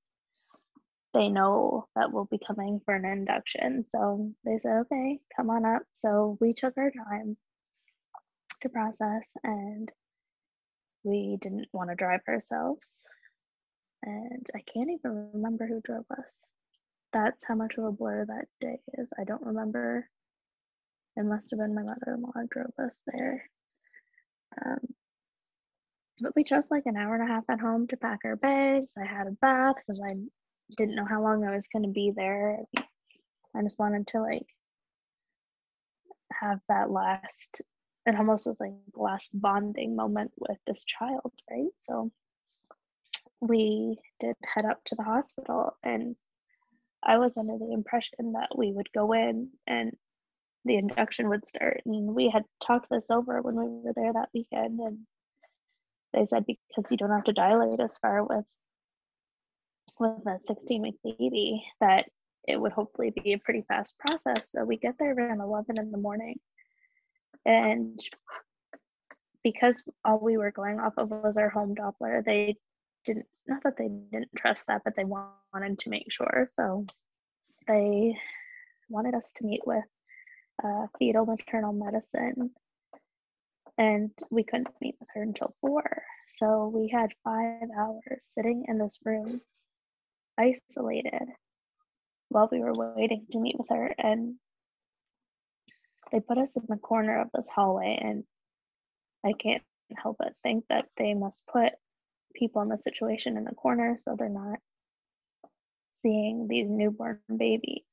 [1.13, 3.85] they know that we'll be coming for an induction.
[3.87, 5.83] So they said, okay, come on up.
[5.95, 7.37] So we took our time
[8.61, 9.89] to process and
[11.03, 13.05] we didn't want to drive ourselves.
[14.05, 16.29] And I can't even remember who drove us.
[17.11, 19.07] That's how much of a blur that day is.
[19.19, 20.07] I don't remember.
[21.17, 23.49] It must have been my mother in law drove us there.
[24.63, 24.79] Um,
[26.19, 28.85] but we chose like an hour and a half at home to pack our bags.
[28.97, 30.15] I had a bath because I
[30.77, 32.59] didn't know how long I was going to be there.
[32.77, 34.47] I just wanted to like
[36.31, 37.61] have that last,
[38.05, 41.71] it almost was like last bonding moment with this child, right?
[41.83, 42.11] So
[43.41, 46.15] we did head up to the hospital and
[47.03, 49.95] I was under the impression that we would go in and
[50.63, 51.81] the induction would start.
[51.85, 54.99] And we had talked this over when we were there that weekend and
[56.13, 58.45] they said because you don't have to dilate as far with
[59.99, 62.05] with a 16 week baby that
[62.47, 64.51] it would hopefully be a pretty fast process.
[64.51, 66.39] So we get there around 11 in the morning.
[67.45, 67.99] And
[69.43, 72.57] because all we were going off of was our home Doppler, they
[73.05, 76.47] didn't, not that they didn't trust that, but they wanted to make sure.
[76.53, 76.85] So
[77.67, 78.15] they
[78.89, 79.83] wanted us to meet with
[80.63, 82.51] uh, fetal maternal medicine.
[83.77, 86.03] And we couldn't meet with her until four.
[86.29, 89.41] So we had five hours sitting in this room
[90.37, 91.27] isolated
[92.29, 94.35] while we were waiting to meet with her and
[96.11, 98.23] they put us in the corner of this hallway and
[99.25, 99.63] i can't
[99.95, 101.73] help but think that they must put
[102.35, 104.59] people in the situation in the corner so they're not
[106.03, 107.83] seeing these newborn babies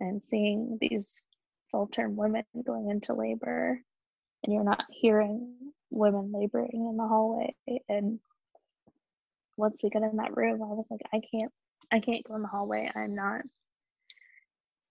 [0.00, 1.22] and seeing these
[1.70, 3.80] full-term women going into labor
[4.42, 5.54] and you're not hearing
[5.90, 7.54] women laboring in the hallway
[7.88, 8.18] and
[9.56, 11.52] once we got in that room i was like i can't
[11.92, 12.90] I can't go in the hallway.
[12.94, 13.42] I'm not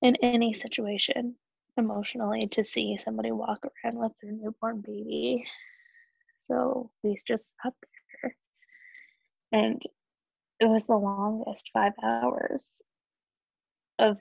[0.04, 1.36] in any situation
[1.78, 5.46] emotionally to see somebody walk around with their newborn baby.
[6.38, 7.74] So we just there.
[9.52, 9.82] And
[10.60, 12.82] it was the longest five hours
[14.00, 14.18] of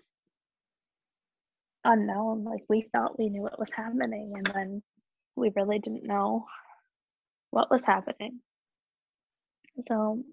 [1.84, 2.44] unknown.
[2.44, 4.82] Like we thought we knew what was happening, and then
[5.36, 6.46] we really didn't know
[7.50, 8.40] what was happening.
[9.82, 10.24] So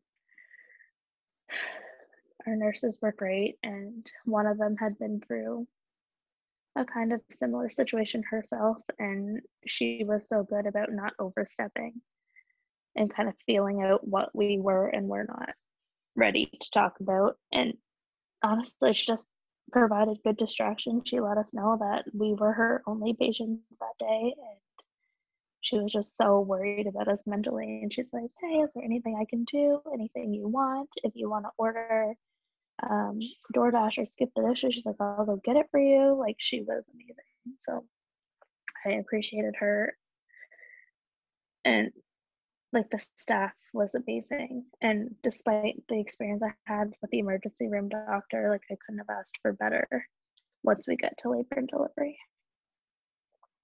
[2.46, 5.68] our nurses were great, and one of them had been through
[6.76, 12.02] a kind of similar situation herself, and she was so good about not overstepping
[12.98, 15.52] and kind of feeling out what we were and were not
[16.16, 17.38] ready to talk about.
[17.52, 17.74] And
[18.44, 19.30] honestly, she just
[19.72, 21.04] provided good distraction.
[21.06, 24.60] She let us know that we were her only patients that day, and
[25.62, 27.82] she was just so worried about us mentally.
[27.84, 29.82] And she's like, "Hey, is there anything I can do?
[29.94, 30.90] Anything you want?
[31.04, 32.16] If you want to order
[32.84, 33.20] um,
[33.56, 34.74] DoorDash or SkipTheDishes.
[34.74, 36.16] She's like, I'll go get it for you.
[36.18, 37.58] Like she was amazing.
[37.58, 37.86] So
[38.86, 39.96] I appreciated her.
[41.66, 41.92] And
[42.74, 44.66] like the staff was amazing.
[44.82, 49.18] And despite the experience I had with the emergency room doctor, like I couldn't have
[49.18, 49.88] asked for better
[50.64, 52.18] once we get to labor and delivery.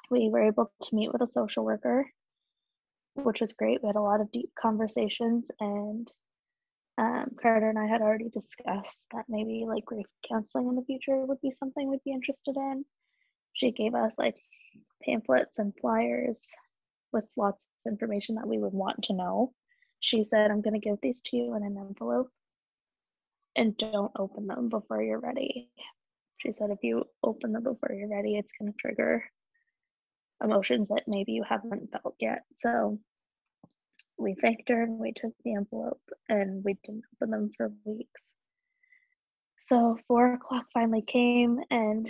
[0.09, 2.05] We were able to meet with a social worker,
[3.15, 3.81] which was great.
[3.81, 6.11] We had a lot of deep conversations and
[6.97, 11.25] um, Carter and I had already discussed that maybe like grief counseling in the future
[11.25, 12.85] would be something we'd be interested in.
[13.53, 14.35] She gave us like
[15.03, 16.53] pamphlets and flyers
[17.13, 19.53] with lots of information that we would want to know.
[19.99, 22.29] She said, I'm going to give these to you in an envelope
[23.55, 25.69] and don't open them before you're ready.
[26.37, 29.23] She said, if you open them before you're ready, it's going to trigger
[30.43, 32.41] emotions that maybe you haven't felt yet.
[32.59, 32.99] So
[34.17, 38.21] we thanked her and we took the envelope and we didn't open them for weeks.
[39.59, 42.09] So four o'clock finally came and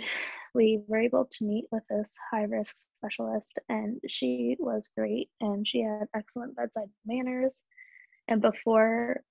[0.54, 5.66] we were able to meet with this high risk specialist and she was great and
[5.66, 7.60] she had excellent bedside manners.
[8.28, 9.22] And before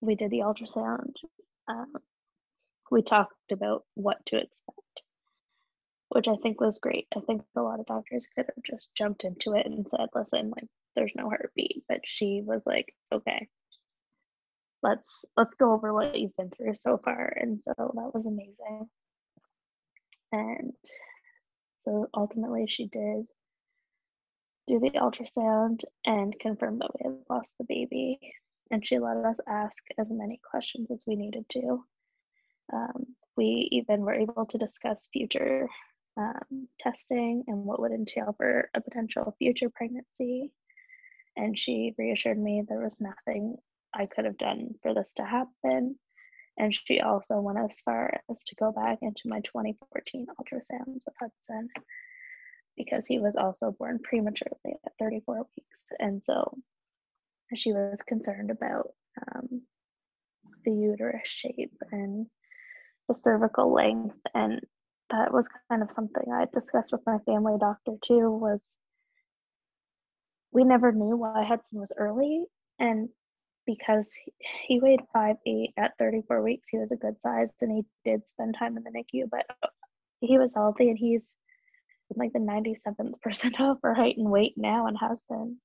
[0.00, 1.12] we did the ultrasound,
[1.68, 1.92] um,
[2.90, 5.02] we talked about what to expect,
[6.08, 7.06] which I think was great.
[7.16, 10.50] I think a lot of doctors could have just jumped into it and said, listen,
[10.56, 13.48] like there's no heartbeat but she was like okay
[14.82, 18.88] let's let's go over what you've been through so far and so that was amazing
[20.32, 20.72] and
[21.84, 23.26] so ultimately she did
[24.68, 28.20] do the ultrasound and confirm that we had lost the baby.
[28.70, 31.84] And she let us ask as many questions as we needed to.
[32.72, 35.68] Um, we even were able to discuss future
[36.16, 40.52] um, testing and what would entail for a potential future pregnancy.
[41.36, 43.56] And she reassured me there was nothing
[43.92, 45.98] I could have done for this to happen.
[46.58, 51.14] And she also went as far as to go back into my 2014 ultrasounds with
[51.18, 51.68] Hudson
[52.76, 55.84] because he was also born prematurely at 34 weeks.
[55.98, 56.58] And so
[57.54, 58.90] she was concerned about
[59.26, 59.62] um,
[60.64, 62.26] the uterus shape and
[63.08, 64.16] the cervical length.
[64.34, 64.60] And
[65.10, 68.60] that was kind of something I discussed with my family doctor too was
[70.52, 72.44] we never knew why Hudson was early.
[72.78, 73.08] And
[73.66, 74.10] because
[74.66, 78.26] he weighed five eight at 34 weeks, he was a good size and he did
[78.26, 79.46] spend time in the NICU, but
[80.20, 81.34] he was healthy and he's
[82.16, 85.56] like the 97th percentile for height and weight now and has been.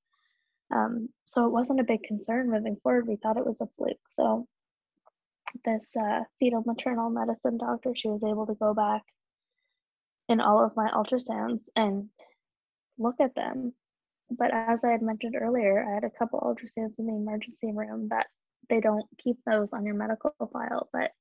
[0.72, 3.08] Um, so it wasn't a big concern moving forward.
[3.08, 3.98] We thought it was a fluke.
[4.10, 4.48] So
[5.64, 9.04] this uh, fetal maternal medicine doctor, she was able to go back
[10.28, 12.10] in all of my ultrasounds and
[12.98, 13.74] look at them
[14.38, 18.10] but as I had mentioned earlier, I had a couple ultrasounds in the emergency room
[18.10, 18.28] that
[18.70, 20.90] they don't keep those on your medical file.
[20.92, 21.12] But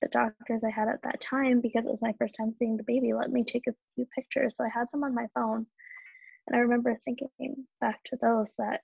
[0.00, 2.82] the doctors I had at that time, because it was my first time seeing the
[2.82, 4.56] baby, let me take a few pictures.
[4.56, 5.66] So I had them on my phone.
[6.46, 7.28] And I remember thinking
[7.80, 8.80] back to those that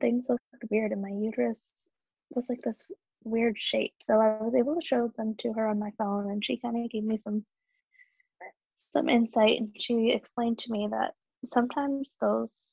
[0.00, 1.88] things looked weird and my uterus
[2.30, 2.84] was like this
[3.24, 3.94] weird shape.
[4.00, 6.82] So I was able to show them to her on my phone and she kind
[6.84, 7.44] of gave me some
[8.92, 12.72] some insight and she explained to me that sometimes those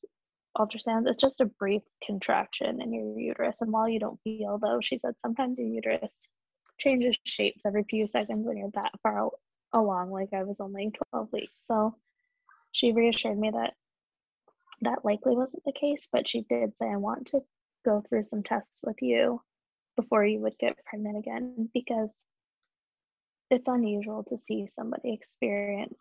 [0.58, 3.62] ultrasounds, it's just a brief contraction in your uterus.
[3.62, 6.28] And while you don't feel those, she said sometimes your uterus
[6.78, 9.30] changes shapes every few seconds when you're that far
[9.74, 11.54] along, like I was only 12 weeks.
[11.66, 11.96] So
[12.72, 13.74] she reassured me that
[14.82, 17.42] that likely wasn't the case, but she did say, I want to
[17.86, 19.42] go through some tests with you
[19.96, 22.10] before you would get pregnant again because
[23.50, 26.00] it's unusual to see somebody experience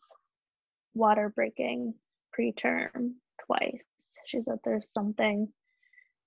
[0.94, 1.94] water breaking
[2.36, 3.14] preterm
[3.46, 3.84] twice.
[4.26, 5.48] She said there's something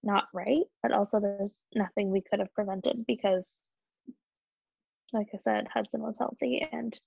[0.03, 3.57] not right, but also there's nothing we could have prevented because,
[5.11, 6.97] like I said, Hudson was healthy and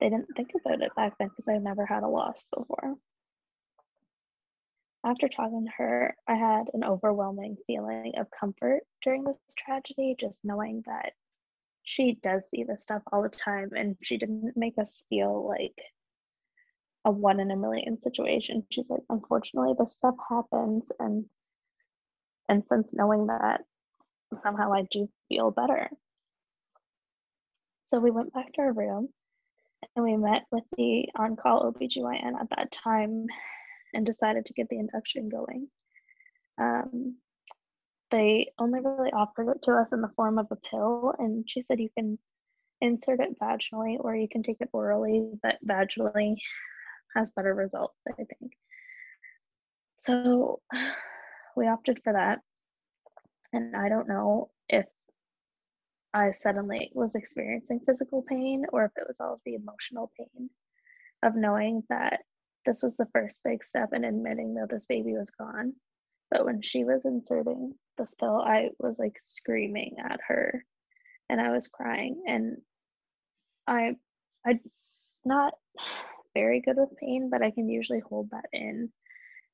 [0.00, 2.96] they didn't think about it back then because I never had a loss before.
[5.04, 10.44] After talking to her, I had an overwhelming feeling of comfort during this tragedy, just
[10.44, 11.12] knowing that
[11.82, 15.76] she does see this stuff all the time and she didn't make us feel like
[17.04, 18.64] a one in a million situation.
[18.70, 21.24] She's like, unfortunately, this stuff happens, and
[22.48, 23.62] and since knowing that,
[24.42, 25.90] somehow I do feel better.
[27.84, 29.08] So we went back to our room,
[29.96, 33.26] And we met with the on call OBGYN at that time
[33.94, 35.68] and decided to get the induction going.
[36.58, 37.16] Um,
[38.10, 41.62] they only really offered it to us in the form of a pill, and she
[41.62, 42.18] said you can
[42.80, 46.36] insert it vaginally or you can take it orally, but vaginally
[47.16, 48.52] has better results, I think.
[49.98, 50.60] So
[51.56, 52.40] we opted for that.
[53.52, 54.86] And I don't know if
[56.14, 60.50] I suddenly was experiencing physical pain or if it was all of the emotional pain
[61.22, 62.20] of knowing that
[62.66, 65.74] this was the first big step in admitting that this baby was gone.
[66.30, 70.64] But when she was inserting this pill, I was like screaming at her
[71.28, 72.22] and I was crying.
[72.26, 72.56] And
[73.66, 73.94] I,
[74.46, 74.60] I'm
[75.24, 75.54] not
[76.34, 78.90] very good with pain, but I can usually hold that in.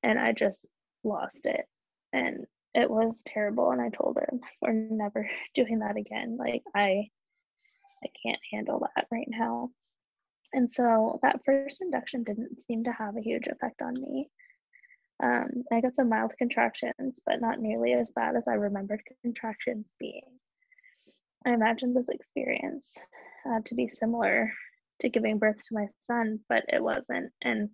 [0.03, 0.65] And I just
[1.05, 1.67] lost it.
[2.13, 3.71] And it was terrible.
[3.71, 4.29] And I told her,
[4.63, 6.37] we're never doing that again.
[6.39, 7.09] Like, I,
[8.03, 9.71] I can't handle that right now.
[10.53, 14.31] And so that first induction didn't seem to have a huge effect on me.
[15.23, 19.93] Um, I got some mild contractions, but not nearly as bad as I remembered contractions
[19.99, 20.23] being.
[21.45, 22.99] I imagined this experience
[23.49, 24.53] uh, to be similar
[25.01, 27.33] to giving birth to my son, but it wasn't.
[27.43, 27.71] And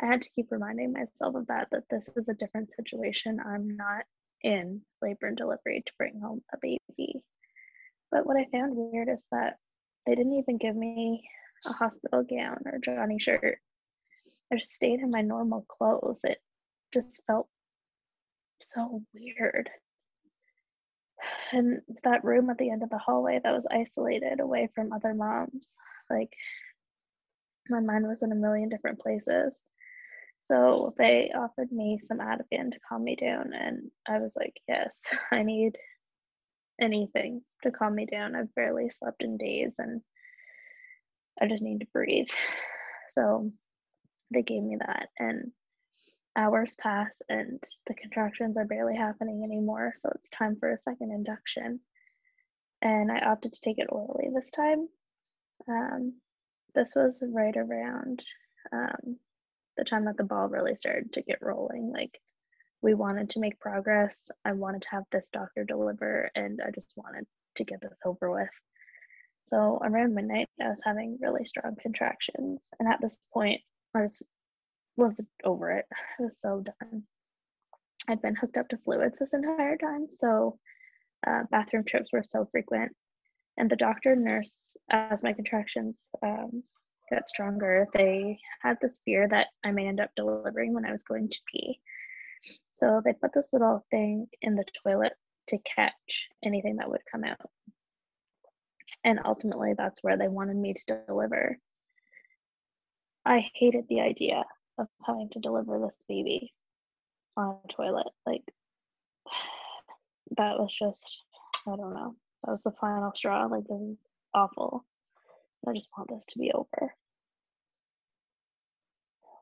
[0.00, 3.38] I had to keep reminding myself of that, that this is a different situation.
[3.44, 4.04] I'm not
[4.42, 7.22] in labor and delivery to bring home a baby.
[8.10, 9.56] But what I found weird is that
[10.06, 11.28] they didn't even give me
[11.64, 13.58] a hospital gown or Johnny shirt.
[14.52, 16.20] I just stayed in my normal clothes.
[16.24, 16.38] It
[16.92, 17.48] just felt
[18.60, 19.70] so weird.
[21.52, 25.14] And that room at the end of the hallway that was isolated away from other
[25.14, 25.68] moms,
[26.10, 26.32] like
[27.68, 29.60] my mind was in a million different places.
[30.42, 35.04] So they offered me some Ativan to calm me down, and I was like, yes,
[35.32, 35.78] I need
[36.80, 38.34] anything to calm me down.
[38.34, 40.02] I've barely slept in days, and
[41.40, 42.28] I just need to breathe.
[43.10, 43.52] So
[44.32, 45.52] they gave me that, and
[46.36, 49.94] hours pass, and the contractions are barely happening anymore.
[49.96, 51.80] So it's time for a second induction.
[52.82, 54.88] And I opted to take it orally this time.
[55.68, 56.14] Um,
[56.74, 58.24] this was right around
[58.72, 59.16] um,
[59.76, 61.92] the time that the ball really started to get rolling.
[61.92, 62.18] Like
[62.82, 64.20] we wanted to make progress.
[64.44, 68.30] I wanted to have this doctor deliver, and I just wanted to get this over
[68.30, 68.50] with.
[69.44, 73.60] So around midnight, I was having really strong contractions, and at this point,
[73.94, 74.22] I was
[74.96, 75.86] was over it.
[76.18, 77.04] I was so done.
[78.08, 80.58] I'd been hooked up to fluids this entire time, so
[81.26, 82.92] uh, bathroom trips were so frequent.
[83.56, 86.62] And the doctor and nurse, as my contractions um,
[87.10, 91.04] got stronger, they had this fear that I may end up delivering when I was
[91.04, 91.80] going to pee.
[92.72, 95.12] So they put this little thing in the toilet
[95.48, 97.50] to catch anything that would come out.
[99.04, 101.58] And ultimately, that's where they wanted me to deliver.
[103.24, 104.44] I hated the idea
[104.78, 106.52] of having to deliver this baby
[107.36, 108.08] on a toilet.
[108.26, 108.42] Like,
[110.36, 111.18] that was just,
[111.66, 112.16] I don't know.
[112.44, 113.46] That was the final straw.
[113.46, 113.96] Like, this is
[114.34, 114.84] awful.
[115.66, 116.94] I just want this to be over.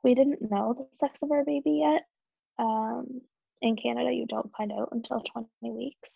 [0.04, 2.02] We didn't know the sex of our baby yet.
[2.58, 3.22] Um,
[3.60, 6.10] in Canada, you don't find out until 20 weeks.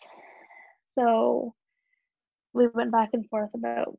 [0.89, 1.55] So
[2.53, 3.99] we went back and forth about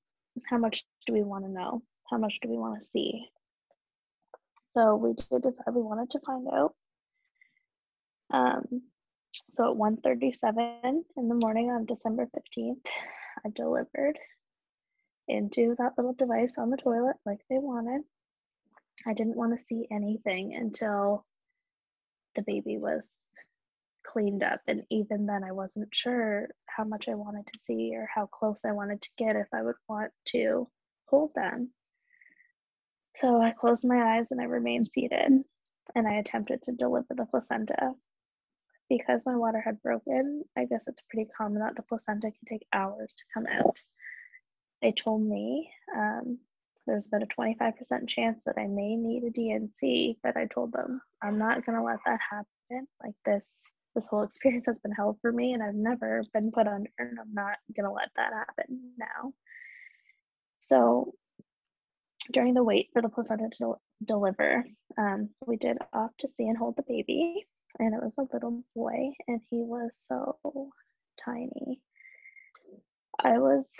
[0.50, 1.82] how much do we want to know?
[2.10, 3.28] How much do we want to see?
[4.67, 6.76] So we did decide we wanted to find out.
[8.32, 8.82] Um,
[9.52, 12.86] so at 1.37 in the morning on December 15th,
[13.45, 14.17] I delivered
[15.28, 18.04] into that little device on the toilet like they wanted.
[19.06, 21.26] I didn't want to see anything until
[22.36, 23.10] the baby was
[24.06, 24.62] cleaned up.
[24.67, 28.62] And even then, I wasn't sure how much I wanted to see or how close
[28.65, 30.67] I wanted to get if I would want to
[31.06, 31.71] hold them.
[33.19, 35.43] So I closed my eyes and I remained seated
[35.95, 37.93] and I attempted to deliver the placenta.
[38.89, 42.65] Because my water had broken, I guess it's pretty common that the placenta can take
[42.73, 43.78] hours to come out
[44.82, 46.39] they told me um,
[46.86, 51.02] there's about a 25% chance that I may need a D&C, but I told them
[51.21, 52.88] I'm not going to let that happen.
[53.04, 53.46] Like this,
[53.96, 57.19] this whole experience has been hell for me, and I've never been put under, and
[57.19, 59.33] I'm not going to let that happen now.
[60.62, 61.13] So
[62.31, 64.65] during the wait for the placenta to deliver,
[64.98, 67.46] um, we did opt to see and hold the baby,
[67.80, 70.38] and it was a little boy, and he was so
[71.23, 71.82] tiny.
[73.23, 73.71] I was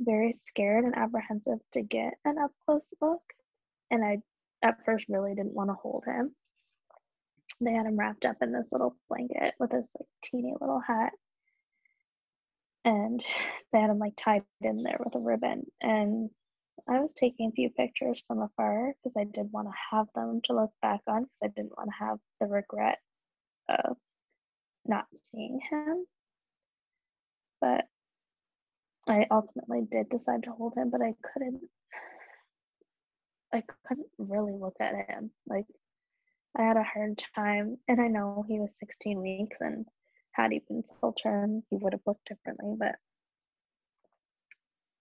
[0.00, 3.22] very scared and apprehensive to get an up close look,
[3.90, 4.18] and I
[4.62, 6.34] at first really didn't want to hold him.
[7.60, 11.12] They had him wrapped up in this little blanket with this like teeny little hat,
[12.84, 13.24] and
[13.72, 15.66] they had him like tied in there with a ribbon.
[15.80, 16.30] And
[16.88, 20.40] I was taking a few pictures from afar because I did want to have them
[20.44, 22.98] to look back on because I didn't want to have the regret
[23.70, 23.96] of
[24.86, 26.06] not seeing him.
[27.60, 27.86] But
[29.08, 31.62] I ultimately did decide to hold him, but I couldn't
[33.52, 35.30] I couldn't really look at him.
[35.46, 35.66] Like
[36.56, 39.86] I had a hard time and I know he was 16 weeks and
[40.32, 42.96] had he been full term he would have looked differently, but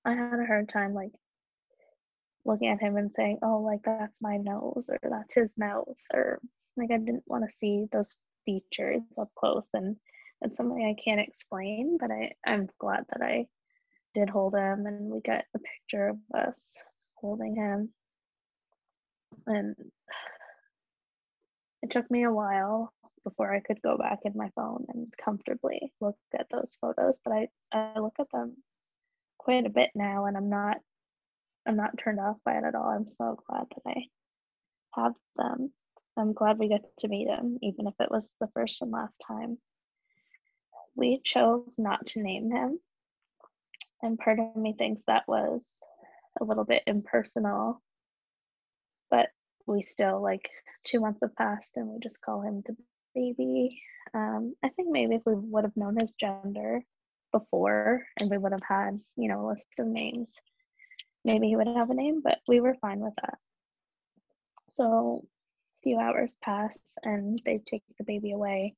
[0.05, 1.11] I had a hard time like
[2.45, 6.39] looking at him and saying, "Oh, like that's my nose or that's his mouth," or
[6.77, 8.15] like I didn't want to see those
[8.49, 9.95] features up close, and
[10.41, 11.97] it's something I can't explain.
[11.99, 13.47] But I I'm glad that I
[14.13, 16.75] did hold him, and we got a picture of us
[17.15, 17.89] holding him,
[19.45, 19.75] and
[21.83, 22.93] it took me a while
[23.23, 27.33] before I could go back in my phone and comfortably look at those photos, but
[27.33, 28.57] I I look at them
[29.37, 30.77] quite a bit now, and I'm not
[31.67, 32.87] I'm not turned off by it at all.
[32.87, 35.71] I'm so glad that I have them.
[36.19, 39.23] I'm glad we got to meet him, even if it was the first and last
[39.25, 39.57] time.
[40.95, 42.79] We chose not to name him.
[44.01, 45.65] And part of me thinks that was
[46.39, 47.81] a little bit impersonal.
[49.09, 49.29] But
[49.65, 50.49] we still, like,
[50.83, 52.75] two months have passed and we just call him the
[53.15, 53.81] baby.
[54.13, 56.81] Um, I think maybe if we would have known his gender
[57.31, 60.35] before and we would have had, you know, a list of names,
[61.23, 63.37] maybe he would have a name, but we were fine with that.
[64.71, 65.25] So
[65.83, 68.75] few hours pass and they take the baby away.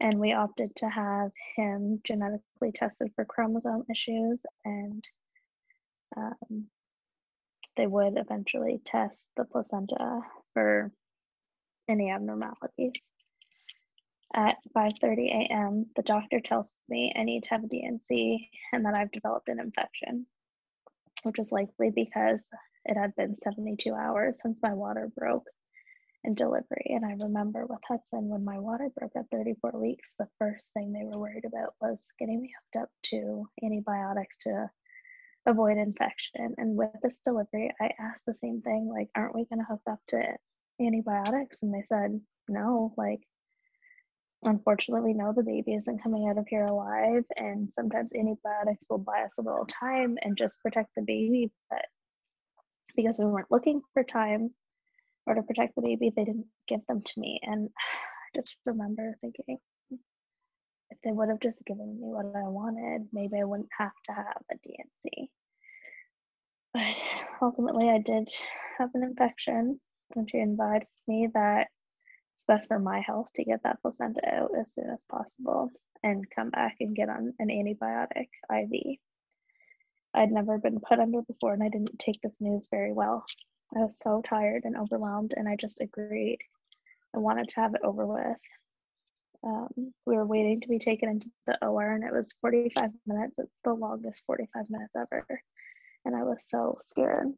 [0.00, 5.04] And we opted to have him genetically tested for chromosome issues, and
[6.16, 6.66] um,
[7.76, 10.20] they would eventually test the placenta
[10.52, 10.90] for
[11.88, 13.00] any abnormalities.
[14.34, 18.94] At 5:30 a.m., the doctor tells me I need to have a D&C and that
[18.94, 20.26] I've developed an infection
[21.24, 22.48] which was likely because
[22.84, 25.46] it had been 72 hours since my water broke
[26.24, 26.86] in delivery.
[26.86, 30.92] And I remember with Hudson, when my water broke at 34 weeks, the first thing
[30.92, 34.70] they were worried about was getting me hooked up to antibiotics to
[35.46, 36.54] avoid infection.
[36.56, 39.82] And with this delivery, I asked the same thing like, aren't we going to hook
[39.88, 40.22] up to
[40.80, 41.56] antibiotics?
[41.62, 43.20] And they said, no, like,
[44.44, 49.22] unfortunately no the baby isn't coming out of here alive and sometimes antibiotics will buy
[49.22, 51.86] us a little time and just protect the baby but
[52.94, 54.50] because we weren't looking for time
[55.26, 59.16] or to protect the baby they didn't give them to me and i just remember
[59.20, 59.58] thinking
[59.92, 59.98] mm,
[60.90, 64.12] if they would have just given me what i wanted maybe i wouldn't have to
[64.12, 65.28] have a D&C
[66.72, 66.82] but
[67.42, 68.28] ultimately i did
[68.78, 69.80] have an infection
[70.16, 71.68] and she advised me that
[72.36, 75.70] it's best for my health to get that placenta out as soon as possible
[76.02, 78.98] and come back and get on an antibiotic IV.
[80.12, 83.24] I'd never been put under before and I didn't take this news very well.
[83.76, 86.38] I was so tired and overwhelmed and I just agreed.
[87.14, 88.38] I wanted to have it over with.
[89.44, 93.34] Um, we were waiting to be taken into the OR and it was 45 minutes.
[93.38, 95.26] It's the longest 45 minutes ever.
[96.04, 97.28] And I was so scared.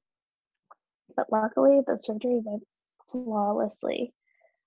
[1.16, 2.64] But luckily, the surgery went
[3.11, 4.12] flawlessly.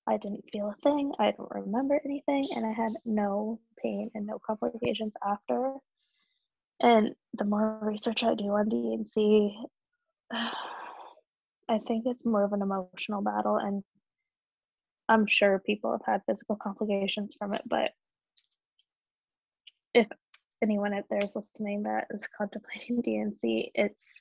[0.07, 1.13] I didn't feel a thing.
[1.19, 5.75] I don't remember anything, and I had no pain and no complications after.
[6.79, 9.55] And the more research I do on D&C,
[11.69, 13.83] I think it's more of an emotional battle, and
[15.07, 17.61] I'm sure people have had physical complications from it.
[17.65, 17.91] But
[19.93, 20.07] if
[20.63, 24.19] anyone out there is listening that is contemplating D&C, it's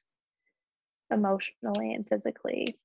[1.11, 2.77] emotionally and physically,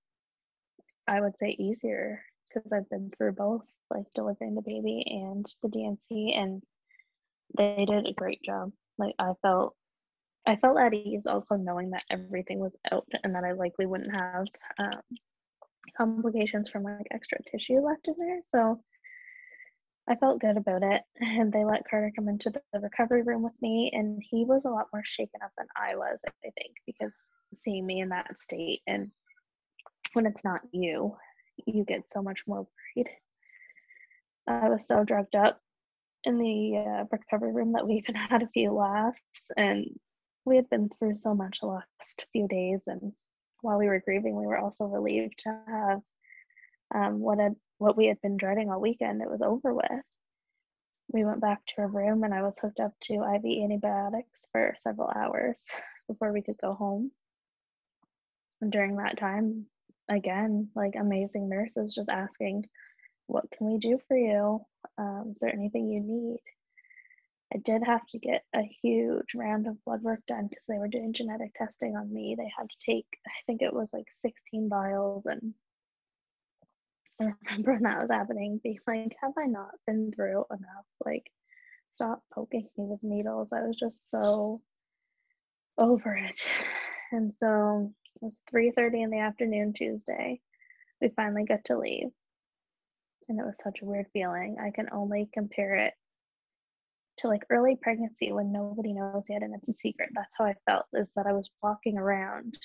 [1.07, 5.69] I would say, easier because I've been through both, like delivering the baby and the
[5.69, 6.63] D&C, and
[7.57, 8.71] they did a great job.
[8.97, 9.75] Like I felt,
[10.45, 14.15] I felt at ease also knowing that everything was out and that I likely wouldn't
[14.15, 15.01] have um,
[15.95, 18.39] complications from like extra tissue left in there.
[18.41, 18.81] So
[20.07, 21.01] I felt good about it.
[21.19, 24.69] And they let Carter come into the recovery room with me, and he was a
[24.69, 27.13] lot more shaken up than I was, I think, because
[27.63, 29.11] seeing me in that state and
[30.13, 31.15] when it's not you
[31.65, 33.09] you get so much more worried.
[34.47, 35.61] I was so drugged up
[36.23, 39.85] in the uh, recovery room that we even had a few laughs, and
[40.45, 42.81] we had been through so much the last few days.
[42.87, 43.13] And
[43.61, 46.01] while we were grieving, we were also relieved to have
[46.93, 49.21] um, what had what we had been dreading all weekend.
[49.21, 49.85] It was over with.
[51.11, 54.75] We went back to our room, and I was hooked up to IV antibiotics for
[54.77, 55.63] several hours
[56.07, 57.11] before we could go home.
[58.61, 59.65] And during that time,
[60.09, 62.67] again, like amazing nurses just asking,
[63.27, 64.65] What can we do for you?
[64.97, 66.39] Um, is there anything you need?
[67.53, 70.87] I did have to get a huge round of blood work done because they were
[70.87, 72.35] doing genetic testing on me.
[72.35, 75.23] They had to take, I think it was like 16 vials.
[75.25, 75.53] And
[77.21, 80.85] I remember when that was happening, being like, have I not been through enough?
[81.05, 81.29] Like,
[81.93, 83.49] stop poking me with needles.
[83.53, 84.61] I was just so
[85.77, 86.47] over it.
[87.11, 90.41] And so it was 3:30 in the afternoon Tuesday.
[90.99, 92.09] We finally got to leave.
[93.29, 94.57] And it was such a weird feeling.
[94.59, 95.93] I can only compare it
[97.23, 100.09] to like early pregnancy when nobody knows yet and it's a secret.
[100.13, 102.57] That's how I felt is that I was walking around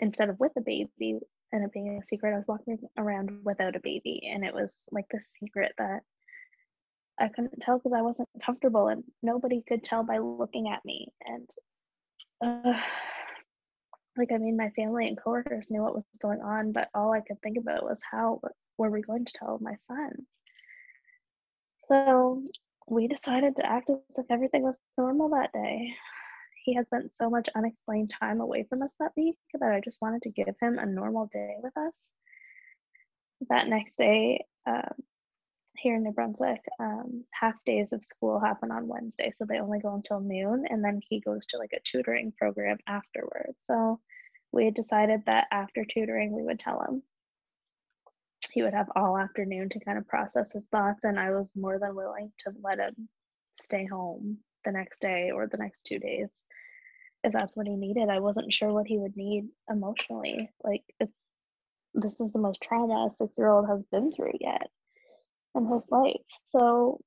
[0.00, 1.18] instead of with a baby
[1.52, 4.28] and it being a secret, I was walking around without a baby.
[4.32, 6.00] And it was like the secret that
[7.18, 11.12] I couldn't tell because I wasn't comfortable and nobody could tell by looking at me.
[11.24, 11.48] And
[12.44, 12.80] uh,
[14.16, 17.20] like, I mean, my family and coworkers knew what was going on, but all I
[17.20, 18.40] could think about was how
[18.76, 20.26] were we going to tell my son?
[21.86, 22.42] So
[22.86, 25.92] we decided to act as if everything was normal that day.
[26.64, 30.00] He had spent so much unexplained time away from us that week that I just
[30.00, 32.02] wanted to give him a normal day with us.
[33.50, 34.94] That next day, um,
[35.76, 39.80] here in New Brunswick, um, half days of school happen on Wednesday, so they only
[39.80, 43.58] go until noon, and then he goes to like a tutoring program afterwards.
[43.60, 44.00] So
[44.52, 47.02] we had decided that after tutoring, we would tell him
[48.54, 51.78] he would have all afternoon to kind of process his thoughts and i was more
[51.78, 53.08] than willing to let him
[53.60, 56.42] stay home the next day or the next two days
[57.24, 58.10] if that's what he needed.
[58.10, 60.50] I wasn't sure what he would need emotionally.
[60.62, 61.16] Like it's
[61.94, 64.68] this is the most trauma a six year old has been through yet
[65.54, 66.20] in his life.
[66.44, 67.00] So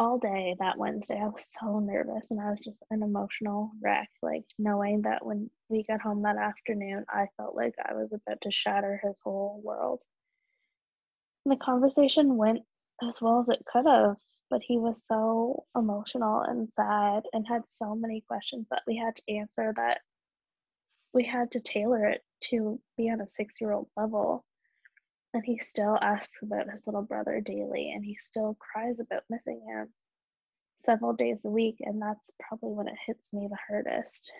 [0.00, 4.08] all day that Wednesday, I was so nervous and I was just an emotional wreck.
[4.22, 8.40] Like knowing that when we got home that afternoon, I felt like I was about
[8.42, 10.00] to shatter his whole world.
[11.44, 12.60] And the conversation went
[13.06, 14.16] as well as it could have,
[14.48, 19.14] but he was so emotional and sad and had so many questions that we had
[19.16, 19.98] to answer that
[21.12, 24.46] we had to tailor it to be on a six year old level.
[25.32, 29.62] And he still asks about his little brother daily, and he still cries about missing
[29.66, 29.88] him
[30.84, 31.76] several days a week.
[31.80, 34.30] And that's probably when it hits me the hardest.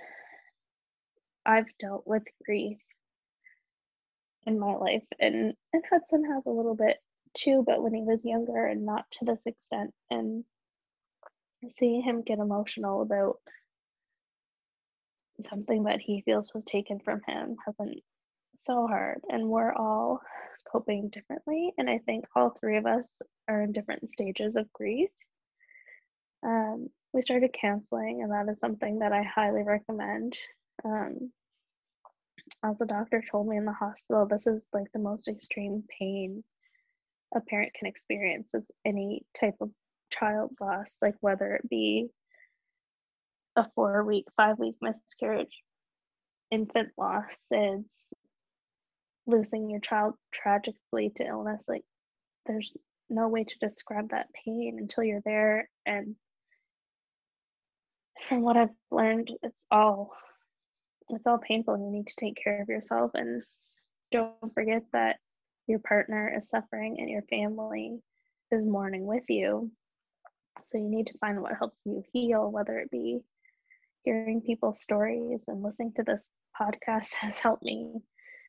[1.46, 2.78] I've dealt with grief
[4.46, 6.96] in my life, and, and Hudson has a little bit
[7.34, 9.94] too, but when he was younger and not to this extent.
[10.10, 10.44] And
[11.76, 13.36] seeing him get emotional about
[15.42, 18.00] something that he feels was taken from him has been
[18.64, 19.20] so hard.
[19.28, 20.20] And we're all
[20.70, 21.72] coping differently.
[21.78, 23.12] And I think all three of us
[23.48, 25.10] are in different stages of grief.
[26.44, 30.36] Um, we started counseling, and that is something that I highly recommend.
[30.84, 31.32] Um,
[32.64, 36.42] as the doctor told me in the hospital, this is like the most extreme pain
[37.34, 39.70] a parent can experience is any type of
[40.10, 42.08] child loss, like whether it be
[43.56, 45.62] a four week, five week miscarriage,
[46.50, 48.06] infant loss, it's
[49.30, 51.82] losing your child tragically to illness like
[52.46, 52.72] there's
[53.08, 56.14] no way to describe that pain until you're there and
[58.28, 60.12] from what i've learned it's all
[61.08, 63.42] it's all painful you need to take care of yourself and
[64.12, 65.16] don't forget that
[65.66, 68.00] your partner is suffering and your family
[68.50, 69.70] is mourning with you.
[70.66, 73.20] So you need to find what helps you heal whether it be
[74.02, 78.00] hearing people's stories and listening to this podcast has helped me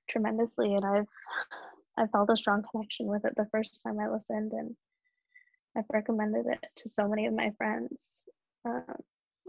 [0.10, 1.08] tremendously and I've
[1.98, 4.76] I felt a strong connection with it the first time I listened and
[5.76, 8.16] I've recommended it to so many of my friends.
[8.66, 8.84] Um,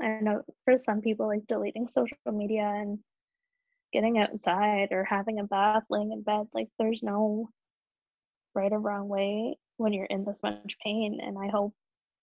[0.00, 2.98] I know for some people like deleting social media and
[3.92, 7.50] getting outside or having a bath laying in bed like there's no
[8.54, 11.74] right or wrong way when you're in this much pain and I hope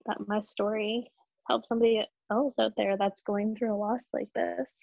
[0.05, 1.11] that my story
[1.47, 4.79] helps somebody else out there that's going through a loss like this.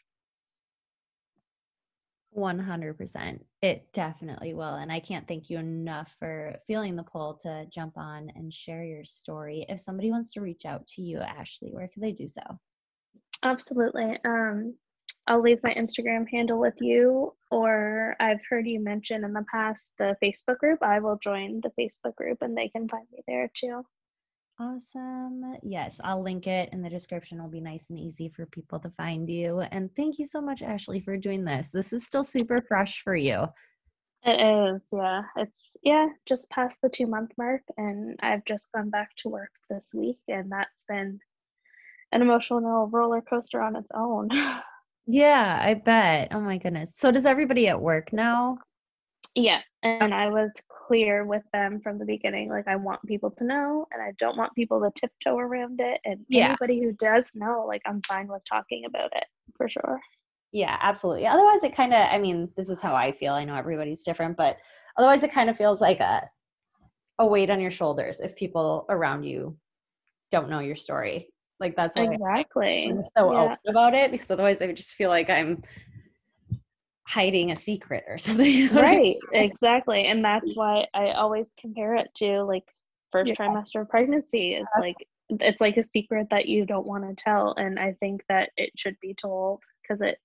[2.36, 3.40] 100%.
[3.62, 4.74] It definitely will.
[4.74, 8.84] And I can't thank you enough for feeling the pull to jump on and share
[8.84, 9.64] your story.
[9.68, 12.42] If somebody wants to reach out to you, Ashley, where can they do so?
[13.42, 14.18] Absolutely.
[14.24, 14.74] Um,
[15.26, 19.92] I'll leave my Instagram handle with you, or I've heard you mention in the past
[19.98, 20.82] the Facebook group.
[20.82, 23.84] I will join the Facebook group and they can find me there too.
[24.58, 25.56] Awesome.
[25.62, 27.38] Yes, I'll link it in the description.
[27.38, 29.60] It'll be nice and easy for people to find you.
[29.60, 31.70] And thank you so much, Ashley, for doing this.
[31.70, 33.46] This is still super fresh for you.
[34.24, 35.22] It is, yeah.
[35.36, 39.50] It's yeah, just past the two month mark, and I've just gone back to work
[39.68, 41.20] this week, and that's been
[42.12, 44.30] an emotional roller coaster on its own.
[45.06, 46.28] yeah, I bet.
[46.32, 46.92] Oh my goodness.
[46.94, 48.58] So does everybody at work know?
[49.36, 50.54] Yeah, and I was
[50.88, 52.48] clear with them from the beginning.
[52.48, 56.00] Like, I want people to know, and I don't want people to tiptoe around it.
[56.06, 56.48] And Yeah.
[56.48, 59.24] anybody who does know, like, I'm fine with talking about it
[59.56, 60.00] for sure.
[60.52, 61.26] Yeah, absolutely.
[61.26, 63.34] Otherwise, it kind of, I mean, this is how I feel.
[63.34, 64.56] I know everybody's different, but
[64.96, 66.22] otherwise, it kind of feels like a,
[67.18, 69.58] a weight on your shoulders if people around you
[70.30, 71.28] don't know your story.
[71.60, 72.88] Like, that's why Exactly.
[72.88, 73.42] I'm so Yeah.
[73.42, 75.62] open about it because otherwise, I would just feel like I'm
[77.06, 78.46] hiding a secret or something.
[78.46, 79.00] you know what I mean?
[79.00, 80.06] Right, exactly.
[80.06, 82.64] And that's why I always compare it to like
[83.12, 83.36] first Yeah.
[83.36, 84.54] trimester of pregnancy.
[84.54, 84.96] It's like
[85.28, 88.70] it's like a secret that you don't want to tell and I think that it
[88.76, 90.18] should be told because it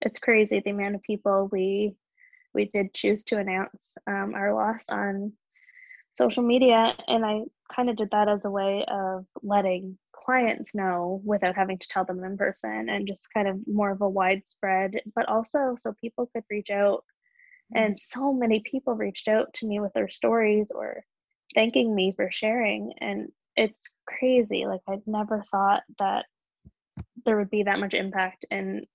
[0.00, 1.94] it's crazy the amount of people we
[2.52, 5.32] we did choose to announce um, our loss on
[6.10, 7.42] social media and I
[7.72, 12.04] kind of did that as a way of letting clients know without having to tell
[12.04, 16.30] them in person and just kind of more of a widespread but also so people
[16.32, 17.04] could reach out.
[17.74, 17.84] Mm-hmm.
[17.84, 21.04] And so many people reached out to me with their stories or
[21.54, 26.24] thanking me for sharing and it's crazy like i'd never thought that
[27.24, 28.46] there would be that much impact.
[28.50, 28.86] And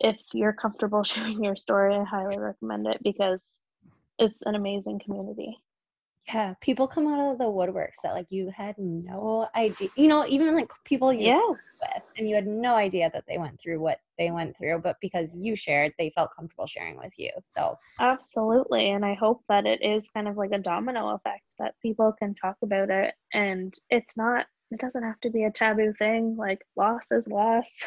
[0.00, 3.40] if you're comfortable sharing your story i highly recommend it because
[4.18, 5.56] it's an amazing community
[6.28, 9.88] Yeah, people come out of the woodworks that like you had no idea.
[9.96, 13.38] You know, even like people you yeah with and you had no idea that they
[13.38, 17.12] went through what they went through, but because you shared, they felt comfortable sharing with
[17.18, 17.30] you.
[17.42, 21.74] So absolutely and i hope that it is kind of like a domino effect that
[21.82, 25.92] people can talk about it and it's not it doesn't have to be a taboo
[25.98, 27.82] thing like loss is loss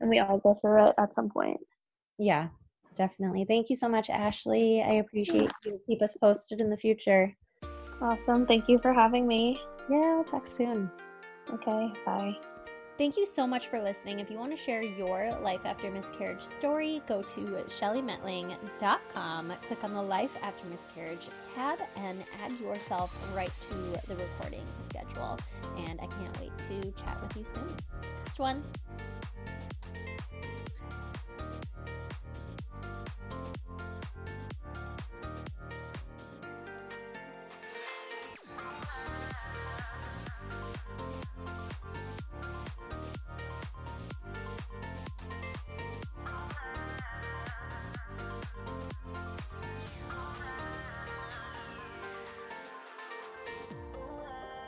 [0.00, 1.60] and we all go through it at some point
[2.18, 2.48] yeah,
[2.98, 3.44] definitely.
[3.46, 4.82] Thank you so much, Ashley.
[4.82, 5.80] I appreciate you.
[5.86, 7.34] Keep us posted in the future.
[8.02, 10.90] awesome thank you for having me Yeah, we'll talk soon.
[11.50, 12.34] okay bye
[12.98, 14.18] Thank you so much for listening.
[14.18, 17.40] If you want to share your life after miscarriage story, go to
[17.78, 23.76] shellymetling.com, click on the Life After Miscarriage tab, and add yourself right to
[24.08, 25.38] the recording schedule.
[25.86, 27.68] And I can't wait to chat with you soon.
[28.24, 28.64] Next one.